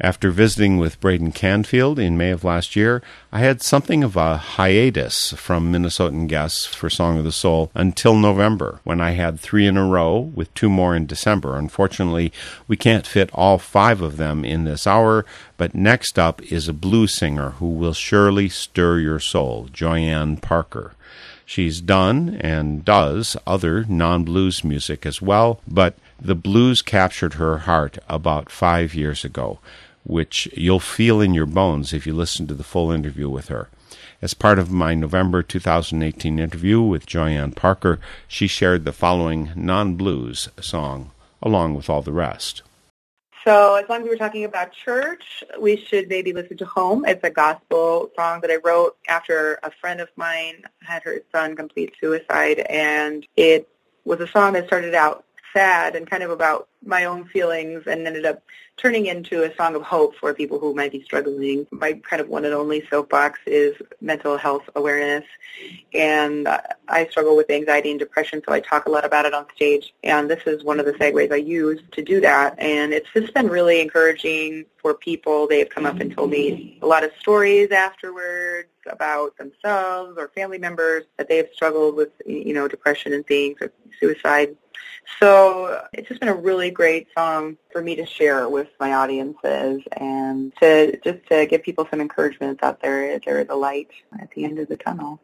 After 0.00 0.30
visiting 0.30 0.78
with 0.78 1.00
Braden 1.00 1.32
Canfield 1.32 1.98
in 1.98 2.16
May 2.16 2.30
of 2.30 2.44
last 2.44 2.74
year, 2.74 3.02
I 3.30 3.40
had 3.40 3.60
something 3.60 4.02
of 4.02 4.16
a 4.16 4.38
hiatus 4.38 5.34
from 5.36 5.70
Minnesotan 5.70 6.28
guests 6.28 6.64
for 6.64 6.88
Song 6.88 7.18
of 7.18 7.24
the 7.24 7.30
Soul 7.30 7.70
until 7.74 8.14
November, 8.14 8.80
when 8.82 9.02
I 9.02 9.10
had 9.10 9.38
three 9.38 9.66
in 9.66 9.76
a 9.76 9.86
row, 9.86 10.18
with 10.18 10.54
two 10.54 10.70
more 10.70 10.96
in 10.96 11.04
December. 11.04 11.58
Unfortunately, 11.58 12.32
we 12.66 12.78
can't 12.78 13.06
fit 13.06 13.28
all 13.34 13.58
five 13.58 14.00
of 14.00 14.16
them 14.16 14.46
in 14.46 14.64
this 14.64 14.86
hour, 14.86 15.26
but 15.58 15.74
next 15.74 16.18
up 16.18 16.40
is 16.50 16.68
a 16.68 16.72
blues 16.72 17.14
singer 17.14 17.50
who 17.50 17.68
will 17.68 17.92
surely 17.92 18.48
stir 18.48 18.98
your 18.98 19.20
soul, 19.20 19.68
Joyann 19.70 20.40
Parker. 20.40 20.94
She's 21.50 21.80
done 21.80 22.38
and 22.40 22.84
does 22.84 23.36
other 23.44 23.84
non 23.88 24.22
blues 24.22 24.62
music 24.62 25.04
as 25.04 25.20
well, 25.20 25.60
but 25.66 25.96
the 26.20 26.36
blues 26.36 26.80
captured 26.80 27.34
her 27.34 27.58
heart 27.66 27.98
about 28.08 28.52
five 28.52 28.94
years 28.94 29.24
ago, 29.24 29.58
which 30.04 30.48
you'll 30.56 30.78
feel 30.78 31.20
in 31.20 31.34
your 31.34 31.46
bones 31.46 31.92
if 31.92 32.06
you 32.06 32.14
listen 32.14 32.46
to 32.46 32.54
the 32.54 32.62
full 32.62 32.92
interview 32.92 33.28
with 33.28 33.48
her. 33.48 33.68
As 34.22 34.32
part 34.32 34.60
of 34.60 34.70
my 34.70 34.94
November 34.94 35.42
2018 35.42 36.38
interview 36.38 36.80
with 36.80 37.04
Joyann 37.04 37.56
Parker, 37.56 37.98
she 38.28 38.46
shared 38.46 38.84
the 38.84 38.92
following 38.92 39.50
non 39.56 39.96
blues 39.96 40.50
song, 40.60 41.10
along 41.42 41.74
with 41.74 41.90
all 41.90 42.00
the 42.02 42.12
rest. 42.12 42.62
So 43.44 43.76
as 43.76 43.88
long 43.88 44.02
as 44.02 44.08
we're 44.08 44.16
talking 44.16 44.44
about 44.44 44.72
church, 44.72 45.42
we 45.58 45.76
should 45.76 46.08
maybe 46.08 46.34
listen 46.34 46.58
to 46.58 46.66
Home. 46.66 47.06
It's 47.06 47.24
a 47.24 47.30
gospel 47.30 48.10
song 48.14 48.42
that 48.42 48.50
I 48.50 48.56
wrote 48.62 48.98
after 49.08 49.58
a 49.62 49.70
friend 49.70 50.00
of 50.00 50.10
mine 50.16 50.64
had 50.82 51.02
her 51.04 51.20
son 51.32 51.56
complete 51.56 51.94
suicide, 51.98 52.58
and 52.68 53.26
it 53.36 53.66
was 54.04 54.20
a 54.20 54.26
song 54.26 54.52
that 54.54 54.66
started 54.66 54.94
out 54.94 55.24
sad 55.52 55.96
and 55.96 56.08
kind 56.08 56.22
of 56.22 56.30
about 56.30 56.68
my 56.84 57.04
own 57.04 57.26
feelings 57.26 57.82
and 57.86 58.06
ended 58.06 58.24
up 58.24 58.42
turning 58.76 59.06
into 59.06 59.42
a 59.42 59.54
song 59.56 59.74
of 59.74 59.82
hope 59.82 60.16
for 60.16 60.32
people 60.32 60.58
who 60.58 60.74
might 60.74 60.90
be 60.90 61.02
struggling. 61.02 61.66
My 61.70 61.92
kind 61.92 62.22
of 62.22 62.28
one 62.28 62.46
and 62.46 62.54
only 62.54 62.86
soapbox 62.88 63.38
is 63.46 63.76
mental 64.00 64.38
health 64.38 64.62
awareness. 64.74 65.24
And 65.92 66.48
I 66.88 67.06
struggle 67.10 67.36
with 67.36 67.50
anxiety 67.50 67.90
and 67.90 67.98
depression, 67.98 68.42
so 68.46 68.54
I 68.54 68.60
talk 68.60 68.86
a 68.86 68.90
lot 68.90 69.04
about 69.04 69.26
it 69.26 69.34
on 69.34 69.44
stage. 69.54 69.92
And 70.02 70.30
this 70.30 70.42
is 70.46 70.64
one 70.64 70.80
of 70.80 70.86
the 70.86 70.92
segues 70.92 71.30
I 71.30 71.36
use 71.36 71.80
to 71.92 72.02
do 72.02 72.20
that. 72.22 72.58
And 72.58 72.94
it's 72.94 73.08
just 73.12 73.34
been 73.34 73.48
really 73.48 73.80
encouraging 73.82 74.64
for 74.78 74.94
people. 74.94 75.46
They've 75.46 75.68
come 75.68 75.84
up 75.84 76.00
and 76.00 76.14
told 76.16 76.30
me 76.30 76.78
a 76.80 76.86
lot 76.86 77.04
of 77.04 77.10
stories 77.20 77.70
afterwards 77.70 78.68
about 78.90 79.36
themselves 79.36 80.16
or 80.16 80.28
family 80.28 80.58
members 80.58 81.04
that 81.18 81.28
they 81.28 81.36
have 81.36 81.48
struggled 81.52 81.96
with, 81.96 82.10
you 82.24 82.54
know, 82.54 82.66
depression 82.66 83.12
and 83.12 83.26
things 83.26 83.58
or 83.60 83.70
suicide. 83.98 84.56
So 85.18 85.84
it's 85.92 86.08
just 86.08 86.20
been 86.20 86.28
a 86.28 86.34
really 86.34 86.70
great 86.70 87.08
song 87.16 87.56
for 87.72 87.82
me 87.82 87.96
to 87.96 88.06
share 88.06 88.48
with 88.48 88.68
my 88.78 88.94
audiences 88.94 89.82
and 89.92 90.52
to 90.60 90.98
just 91.04 91.26
to 91.28 91.46
give 91.46 91.62
people 91.62 91.86
some 91.90 92.00
encouragement 92.00 92.60
that 92.60 92.80
there 92.80 93.10
is, 93.10 93.20
there 93.26 93.40
is 93.40 93.48
a 93.50 93.56
light 93.56 93.90
at 94.20 94.30
the 94.30 94.44
end 94.44 94.58
of 94.58 94.68
the 94.68 94.76
tunnel. 94.76 95.20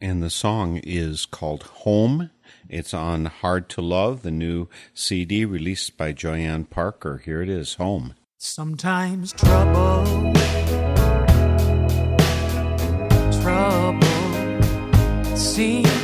And 0.00 0.22
the 0.22 0.30
song 0.30 0.80
is 0.82 1.24
called 1.26 1.62
Home. 1.62 2.30
It's 2.68 2.92
on 2.92 3.26
Hard 3.26 3.68
to 3.70 3.80
Love, 3.80 4.22
the 4.22 4.30
new 4.30 4.68
CD 4.92 5.44
released 5.44 5.96
by 5.96 6.12
Joyann 6.12 6.68
Parker. 6.68 7.18
Here 7.24 7.40
it 7.40 7.48
is, 7.48 7.74
Home. 7.74 8.14
Sometimes 8.36 9.32
trouble, 9.32 10.32
trouble 13.40 14.06
seems 15.36 15.95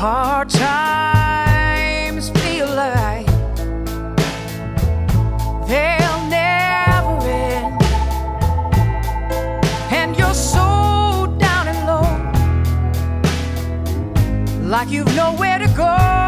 hard 0.00 0.48
times 0.48 2.30
feel 2.30 2.66
like 2.68 3.26
they'll 5.68 6.24
never 6.30 7.18
end. 7.28 7.82
And 9.92 10.16
you're 10.16 10.32
so 10.32 11.36
down 11.38 11.68
and 11.68 11.80
low, 11.90 12.08
like 14.70 14.88
you've 14.88 15.14
nowhere 15.14 15.58
to 15.58 15.68
go, 15.76 16.19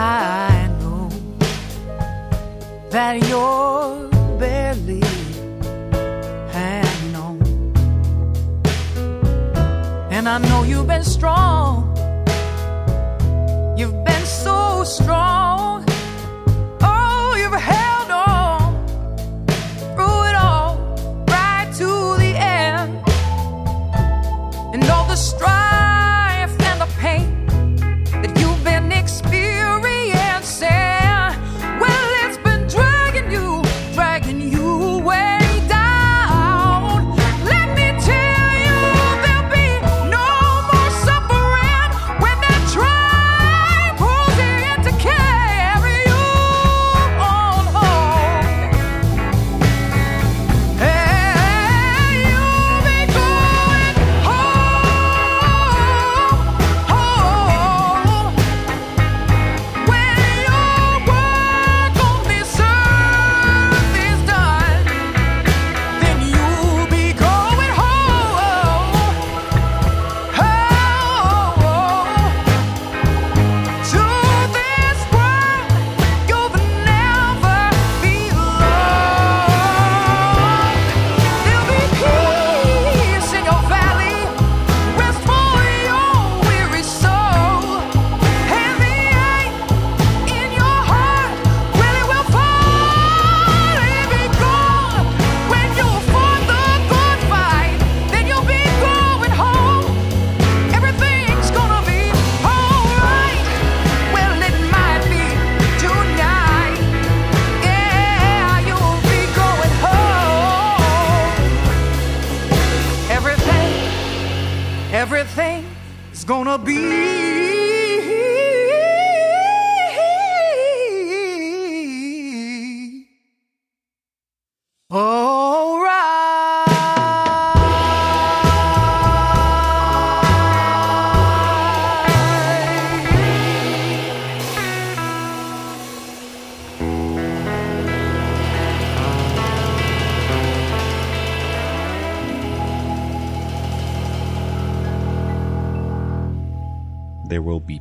I 0.00 0.66
know 0.80 1.10
that 2.88 3.22
you're 3.28 4.08
barely 4.38 5.02
hanging 6.50 7.14
on. 7.14 7.36
And 10.10 10.26
I 10.26 10.38
know 10.38 10.62
you've 10.62 10.86
been 10.86 11.04
strong. 11.04 11.94
You've 13.76 14.02
been 14.02 14.24
so 14.24 14.84
strong. 14.84 15.29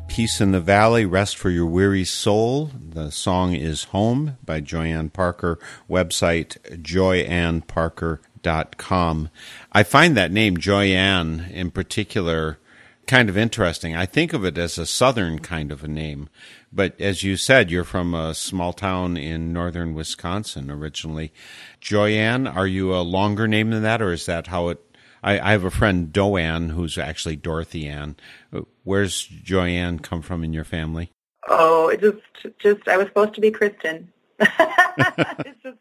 Peace 0.10 0.41
in 0.41 0.51
the 0.51 0.60
valley, 0.60 1.05
rest 1.05 1.38
for 1.38 1.51
your 1.51 1.68
weary 1.68 2.03
soul. 2.03 2.72
The 2.74 3.12
song 3.12 3.53
is 3.53 3.84
Home 3.86 4.38
by 4.43 4.60
Joyann 4.60 5.14
Parker. 5.14 5.57
Website 5.89 6.57
joyannparker.com. 6.82 9.30
I 9.72 9.84
find 9.84 10.18
that 10.18 10.34
name, 10.34 10.57
Joyann, 10.57 11.49
in 11.51 11.72
particular, 11.72 12.60
kind 13.07 13.30
of 13.30 13.38
interesting. 13.38 13.95
I 13.95 14.05
think 14.05 14.34
of 14.34 14.43
it 14.43 14.57
as 14.57 14.78
a 14.78 14.86
southern 14.86 15.39
kind 15.39 15.72
of 15.72 15.86
a 15.86 15.88
name. 15.88 16.28
But 16.74 16.99
as 16.99 17.24
you 17.24 17.38
said, 17.38 17.72
you're 17.72 17.86
from 17.86 18.14
a 18.14 18.34
small 18.34 18.74
town 18.74 19.16
in 19.16 19.53
northern 19.53 19.93
Wisconsin 19.93 20.70
originally. 20.70 21.32
Joyann, 21.80 22.53
are 22.53 22.68
you 22.68 22.93
a 22.93 22.99
longer 23.01 23.47
name 23.47 23.70
than 23.70 23.84
that, 23.84 24.01
or 24.01 24.12
is 24.12 24.26
that 24.26 24.47
how 24.47 24.68
it 24.70 24.88
I, 25.24 25.39
I 25.39 25.51
have 25.51 25.63
a 25.63 25.72
friend, 25.72 26.11
Doanne, 26.11 26.72
who's 26.72 26.97
actually 26.97 27.36
Dorothy 27.36 27.88
Ann. 27.88 28.15
Uh, 28.53 28.61
where's 28.84 29.28
Joyann 29.28 30.01
come 30.01 30.22
from 30.22 30.43
in 30.43 30.53
your 30.53 30.63
family? 30.63 31.11
Oh, 31.47 31.89
it 31.89 32.01
just, 32.01 32.57
just 32.59 32.88
I 32.88 32.97
was 32.97 33.07
supposed 33.07 33.34
to 33.36 33.41
be 33.41 33.51
Kristen. 33.51 34.11
it's 34.39 35.63
just, 35.63 35.78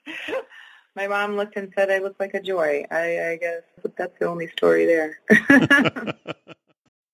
my 0.96 1.06
mom 1.06 1.36
looked 1.36 1.56
and 1.56 1.72
said 1.76 1.90
I 1.90 1.98
look 1.98 2.16
like 2.18 2.34
a 2.34 2.42
joy. 2.42 2.84
I, 2.90 3.30
I 3.30 3.36
guess 3.36 3.62
that's 3.96 4.18
the 4.18 4.26
only 4.26 4.48
story 4.48 4.86
there. 4.86 5.18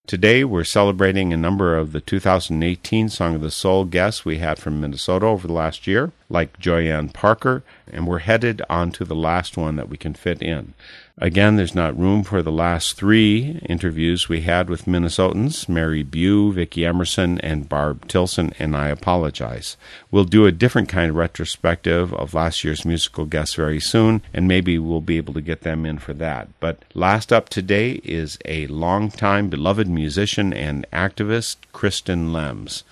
Today, 0.06 0.44
we're 0.44 0.64
celebrating 0.64 1.32
a 1.32 1.36
number 1.38 1.78
of 1.78 1.92
the 1.92 2.00
2018 2.00 3.08
Song 3.08 3.36
of 3.36 3.40
the 3.40 3.50
Soul 3.50 3.86
guests 3.86 4.22
we 4.22 4.36
had 4.36 4.58
from 4.58 4.78
Minnesota 4.78 5.24
over 5.24 5.46
the 5.46 5.54
last 5.54 5.86
year, 5.86 6.12
like 6.28 6.58
Joyann 6.58 7.12
Parker, 7.14 7.64
and 7.90 8.06
we're 8.06 8.18
headed 8.18 8.60
on 8.68 8.90
to 8.92 9.04
the 9.06 9.14
last 9.14 9.56
one 9.56 9.76
that 9.76 9.88
we 9.88 9.96
can 9.96 10.12
fit 10.12 10.42
in. 10.42 10.74
Again, 11.18 11.54
there's 11.54 11.76
not 11.76 11.96
room 11.96 12.24
for 12.24 12.42
the 12.42 12.50
last 12.50 12.94
three 12.94 13.60
interviews 13.66 14.28
we 14.28 14.40
had 14.40 14.68
with 14.68 14.86
Minnesotans 14.86 15.68
Mary 15.68 16.02
Bue, 16.02 16.52
Vicki 16.52 16.84
Emerson, 16.84 17.38
and 17.38 17.68
Barb 17.68 18.08
Tilson, 18.08 18.52
and 18.58 18.76
I 18.76 18.88
apologize. 18.88 19.76
We'll 20.10 20.24
do 20.24 20.44
a 20.44 20.50
different 20.50 20.88
kind 20.88 21.10
of 21.10 21.16
retrospective 21.16 22.12
of 22.14 22.34
last 22.34 22.64
year's 22.64 22.84
musical 22.84 23.26
guests 23.26 23.54
very 23.54 23.78
soon, 23.78 24.22
and 24.32 24.48
maybe 24.48 24.76
we'll 24.76 25.00
be 25.00 25.16
able 25.16 25.34
to 25.34 25.40
get 25.40 25.60
them 25.60 25.86
in 25.86 25.98
for 25.98 26.14
that. 26.14 26.48
But 26.58 26.82
last 26.94 27.32
up 27.32 27.48
today 27.48 28.00
is 28.02 28.36
a 28.44 28.66
longtime 28.66 29.50
beloved 29.50 29.86
musician 29.86 30.52
and 30.52 30.84
activist, 30.92 31.58
Kristin 31.72 32.32
Lems. 32.32 32.82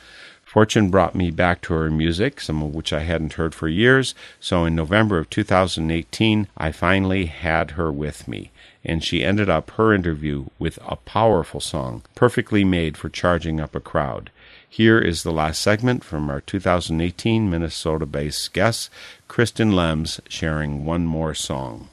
Fortune 0.53 0.91
brought 0.91 1.15
me 1.15 1.31
back 1.31 1.63
to 1.63 1.73
her 1.73 1.91
music, 1.91 2.39
some 2.39 2.63
of 2.63 2.75
which 2.75 2.93
I 2.93 3.05
hadn't 3.05 3.33
heard 3.41 3.55
for 3.55 3.69
years, 3.69 4.15
so 4.39 4.67
in 4.67 4.75
November 4.75 5.17
of 5.17 5.31
2018, 5.31 6.47
I 6.59 6.71
finally 6.73 7.25
had 7.25 7.71
her 7.71 7.91
with 7.91 8.29
me, 8.29 8.51
and 8.85 9.03
she 9.03 9.25
ended 9.25 9.49
up 9.49 9.71
her 9.71 9.95
interview 9.95 10.45
with 10.59 10.79
a 10.87 10.97
powerful 10.97 11.61
song, 11.61 12.03
perfectly 12.15 12.65
made 12.65 12.99
for 12.99 13.09
charging 13.09 13.61
up 13.61 13.75
a 13.75 13.81
crowd. 13.81 14.31
Here 14.69 14.99
is 14.99 15.23
the 15.23 15.33
last 15.33 15.63
segment 15.63 16.05
from 16.05 16.29
our 16.29 16.43
2018 16.43 17.49
Minnesota 17.49 18.05
based 18.05 18.53
guest, 18.53 18.91
Kristin 19.31 19.73
Lems, 19.73 20.21
sharing 20.29 20.85
one 20.85 21.07
more 21.07 21.33
song. 21.33 21.89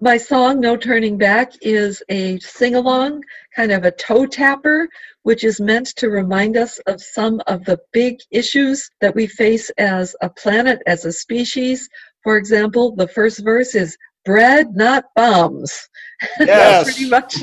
My 0.00 0.16
song, 0.16 0.58
No 0.60 0.76
Turning 0.76 1.16
Back, 1.16 1.52
is 1.62 2.02
a 2.08 2.38
sing 2.40 2.74
along, 2.74 3.22
kind 3.54 3.70
of 3.70 3.84
a 3.84 3.92
toe 3.92 4.26
tapper, 4.26 4.88
which 5.22 5.44
is 5.44 5.60
meant 5.60 5.86
to 5.96 6.10
remind 6.10 6.56
us 6.56 6.78
of 6.86 7.00
some 7.00 7.40
of 7.46 7.64
the 7.64 7.78
big 7.92 8.18
issues 8.32 8.90
that 9.00 9.14
we 9.14 9.28
face 9.28 9.70
as 9.78 10.16
a 10.20 10.28
planet, 10.28 10.82
as 10.86 11.04
a 11.04 11.12
species. 11.12 11.88
For 12.24 12.36
example, 12.36 12.96
the 12.96 13.06
first 13.06 13.44
verse 13.44 13.76
is 13.76 13.96
bread, 14.24 14.74
not 14.74 15.04
bombs. 15.14 15.88
Yes. 16.40 16.84
Pretty 16.84 17.10
much 17.10 17.36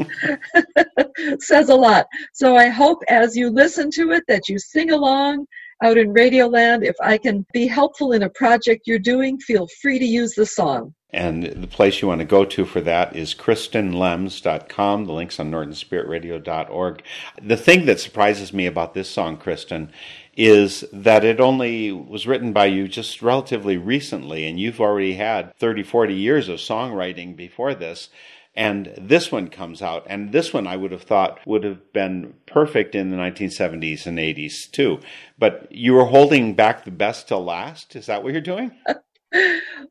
says 1.40 1.70
a 1.70 1.76
lot. 1.76 2.08
So 2.34 2.56
I 2.56 2.68
hope 2.70 3.00
as 3.10 3.36
you 3.36 3.50
listen 3.50 3.92
to 3.92 4.12
it 4.12 4.24
that 4.28 4.50
you 4.50 4.58
sing 4.58 4.92
along 4.92 5.46
out 5.84 5.98
in 5.98 6.14
Radioland. 6.14 6.84
If 6.84 6.96
I 7.02 7.18
can 7.18 7.46
be 7.54 7.68
helpful 7.68 8.14
in 8.14 8.24
a 8.24 8.30
project 8.30 8.88
you're 8.88 8.98
doing, 8.98 9.38
feel 9.40 9.68
free 9.82 10.00
to 10.00 10.06
use 10.06 10.34
the 10.34 10.46
song. 10.46 10.96
And 11.14 11.44
the 11.44 11.68
place 11.68 12.02
you 12.02 12.08
want 12.08 12.20
to 12.20 12.26
go 12.26 12.46
to 12.46 12.66
for 12.66 12.80
that 12.82 13.16
is 13.16 13.36
KristinLems.com. 13.36 15.06
The 15.06 15.14
link's 15.14 15.40
on 15.40 15.52
NorthernSpiritRadio.org. 15.52 17.04
The 17.42 17.58
thing 17.58 17.86
that 17.86 18.00
surprises 18.00 18.54
me 18.54 18.66
about 18.66 18.94
this 18.94 19.10
song, 19.10 19.38
Kristin, 19.38 19.90
is 20.38 20.86
that 20.94 21.26
it 21.26 21.42
only 21.42 21.92
was 21.92 22.28
written 22.28 22.54
by 22.54 22.66
you 22.68 22.88
just 22.88 23.22
relatively 23.22 23.76
recently, 23.76 24.48
and 24.48 24.58
you've 24.58 24.80
already 24.80 25.16
had 25.16 25.54
30, 25.58 25.84
40 25.84 26.14
years 26.14 26.48
of 26.48 26.60
songwriting 26.60 27.36
before 27.36 27.76
this. 27.76 28.10
And 28.54 28.94
this 28.98 29.32
one 29.32 29.48
comes 29.48 29.82
out, 29.82 30.06
and 30.08 30.32
this 30.32 30.54
one 30.54 30.68
I 30.68 30.76
would 30.76 30.92
have 30.92 31.04
thought 31.04 31.40
would 31.46 31.64
have 31.64 31.94
been 31.94 32.34
perfect 32.46 32.96
in 32.96 33.10
the 33.10 33.16
1970s 33.16 34.06
and 34.06 34.18
80s 34.18 34.70
too. 34.72 35.00
But 35.40 35.72
you 35.72 35.94
were 35.94 36.06
holding 36.06 36.54
back 36.54 36.84
the 36.84 36.92
best 36.92 37.30
till 37.30 37.44
last. 37.44 37.96
Is 37.96 38.08
that 38.08 38.24
what 38.24 38.34
you're 38.34 38.42
doing? 38.42 38.72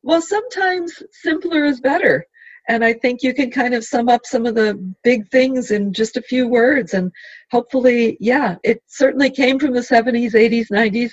Well, 0.03 0.23
sometimes 0.23 1.03
simpler 1.13 1.65
is 1.65 1.81
better. 1.81 2.27
And 2.69 2.85
I 2.85 2.93
think 2.93 3.23
you 3.23 3.35
can 3.35 3.51
kind 3.51 3.75
of 3.75 3.85
sum 3.85 4.09
up 4.09 4.21
some 4.25 4.47
of 4.47 4.55
the 4.55 4.75
big 5.03 5.29
things 5.31 5.71
in 5.71 5.93
just 5.93 6.17
a 6.17 6.23
few 6.23 6.47
words. 6.47 6.95
And 6.95 7.11
hopefully, 7.51 8.17
yeah, 8.21 8.57
it 8.63 8.83
certainly 8.87 9.31
came 9.31 9.59
from 9.59 9.73
the 9.73 9.81
70s, 9.81 10.35
80s, 10.35 10.67
90s, 10.71 11.11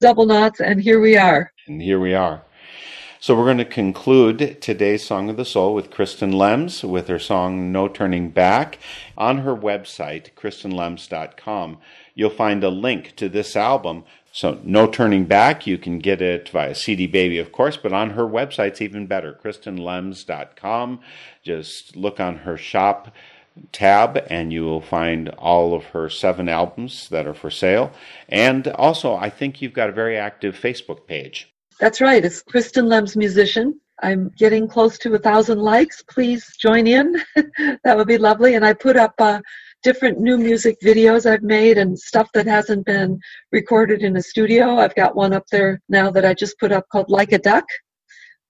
double 0.00 0.26
knots, 0.26 0.60
and 0.60 0.80
here 0.80 1.00
we 1.00 1.16
are. 1.16 1.52
And 1.68 1.80
here 1.80 2.00
we 2.00 2.14
are. 2.14 2.42
So 3.18 3.34
we're 3.34 3.44
going 3.44 3.58
to 3.58 3.64
conclude 3.64 4.60
today's 4.60 5.04
Song 5.04 5.30
of 5.30 5.36
the 5.36 5.44
Soul 5.44 5.74
with 5.74 5.90
Kristin 5.90 6.34
Lems 6.34 6.88
with 6.88 7.08
her 7.08 7.18
song 7.18 7.72
No 7.72 7.88
Turning 7.88 8.30
Back. 8.30 8.78
On 9.16 9.38
her 9.38 9.56
website, 9.56 10.34
kristinlems.com, 10.34 11.78
you'll 12.14 12.30
find 12.30 12.62
a 12.62 12.68
link 12.68 13.16
to 13.16 13.28
this 13.28 13.56
album. 13.56 14.04
So 14.36 14.60
No 14.64 14.86
Turning 14.86 15.24
Back, 15.24 15.66
you 15.66 15.78
can 15.78 15.98
get 15.98 16.20
it 16.20 16.50
via 16.50 16.74
CD 16.74 17.06
Baby, 17.06 17.38
of 17.38 17.52
course, 17.52 17.78
but 17.78 17.94
on 17.94 18.10
her 18.10 18.24
website, 18.24 18.68
it's 18.68 18.82
even 18.82 19.06
better, 19.06 19.32
kristinlems.com. 19.42 21.00
Just 21.42 21.96
look 21.96 22.20
on 22.20 22.36
her 22.36 22.58
shop 22.58 23.14
tab 23.72 24.22
and 24.28 24.52
you 24.52 24.62
will 24.62 24.82
find 24.82 25.30
all 25.38 25.72
of 25.72 25.84
her 25.84 26.10
seven 26.10 26.50
albums 26.50 27.08
that 27.08 27.26
are 27.26 27.32
for 27.32 27.50
sale. 27.50 27.90
And 28.28 28.68
also, 28.68 29.14
I 29.14 29.30
think 29.30 29.62
you've 29.62 29.72
got 29.72 29.88
a 29.88 29.92
very 29.92 30.18
active 30.18 30.54
Facebook 30.54 31.06
page. 31.06 31.50
That's 31.80 32.02
right. 32.02 32.22
It's 32.22 32.42
Kristin 32.42 32.88
Lems 32.88 33.16
Musician. 33.16 33.80
I'm 34.02 34.30
getting 34.36 34.68
close 34.68 34.98
to 34.98 35.14
a 35.14 35.18
thousand 35.18 35.60
likes. 35.60 36.02
Please 36.02 36.54
join 36.58 36.86
in. 36.86 37.22
that 37.84 37.96
would 37.96 38.06
be 38.06 38.18
lovely. 38.18 38.54
And 38.54 38.66
I 38.66 38.74
put 38.74 38.98
up 38.98 39.14
uh, 39.18 39.40
different 39.82 40.18
new 40.18 40.36
music 40.36 40.76
videos 40.82 41.30
I've 41.30 41.42
made 41.42 41.78
and 41.78 41.98
stuff 41.98 42.28
that 42.34 42.46
hasn't 42.46 42.86
been 42.86 43.18
recorded 43.52 44.02
in 44.02 44.16
a 44.16 44.22
studio. 44.22 44.78
I've 44.78 44.94
got 44.94 45.16
one 45.16 45.32
up 45.32 45.44
there 45.50 45.80
now 45.88 46.10
that 46.10 46.24
I 46.24 46.34
just 46.34 46.58
put 46.58 46.72
up 46.72 46.84
called 46.90 47.10
Like 47.10 47.32
a 47.32 47.38
Duck. 47.38 47.64